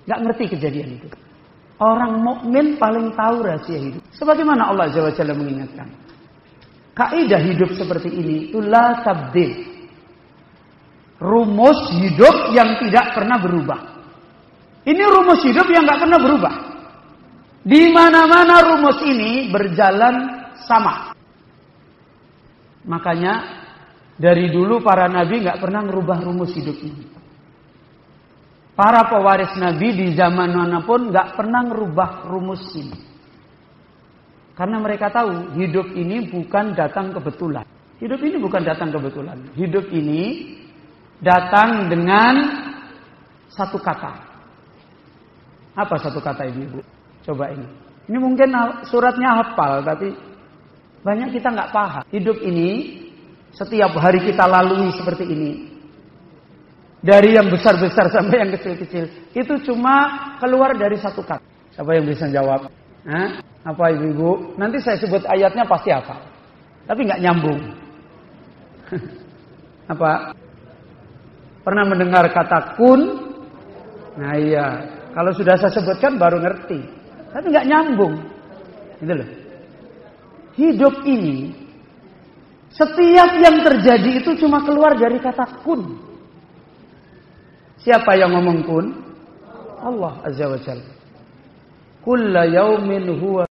[0.10, 1.08] Nggak ngerti kejadian itu.
[1.78, 4.02] Orang mukmin paling tahu rahasia hidup.
[4.18, 5.86] Sebagaimana Allah Jawa Jalla mengingatkan.
[6.98, 9.78] Kaidah hidup seperti ini itu la tabdil
[11.22, 13.80] rumus hidup yang tidak pernah berubah.
[14.88, 16.54] Ini rumus hidup yang nggak pernah berubah.
[17.62, 21.14] Di mana-mana rumus ini berjalan sama.
[22.88, 23.57] Makanya
[24.18, 27.06] dari dulu para nabi nggak pernah merubah rumus hidup ini.
[28.74, 32.98] Para pewaris nabi di zaman mana pun nggak pernah merubah rumus ini.
[34.58, 37.66] Karena mereka tahu hidup ini bukan datang kebetulan.
[38.02, 39.38] Hidup ini bukan datang kebetulan.
[39.54, 40.54] Hidup ini
[41.22, 42.34] datang dengan
[43.54, 44.14] satu kata.
[45.78, 46.82] Apa satu kata ibu-ibu?
[47.22, 47.70] Coba ini.
[48.10, 48.50] Ini mungkin
[48.90, 50.10] suratnya hafal, tapi
[51.06, 52.04] banyak kita nggak paham.
[52.10, 52.70] Hidup ini
[53.58, 55.52] setiap hari kita lalui seperti ini.
[57.02, 59.34] Dari yang besar-besar sampai yang kecil-kecil.
[59.34, 61.42] Itu cuma keluar dari satu kata.
[61.74, 62.70] Siapa yang bisa jawab?
[63.06, 63.42] Hah?
[63.66, 64.56] Apa ibu-ibu?
[64.62, 66.22] Nanti saya sebut ayatnya pasti apa.
[66.86, 67.62] Tapi nggak nyambung.
[69.94, 70.34] apa?
[71.66, 73.02] Pernah mendengar kata kun?
[74.18, 74.68] Nah iya,
[75.14, 76.80] kalau sudah saya sebutkan baru ngerti.
[77.34, 78.16] Tapi nggak nyambung.
[79.04, 79.30] Gitu loh.
[80.58, 81.67] Hidup ini
[82.78, 85.98] setiap yang terjadi itu cuma keluar dari kata kun.
[87.82, 88.86] Siapa yang ngomong kun?
[89.82, 90.94] Allah Azza wa Jalla.
[92.02, 93.46] Kulla yaumin huwa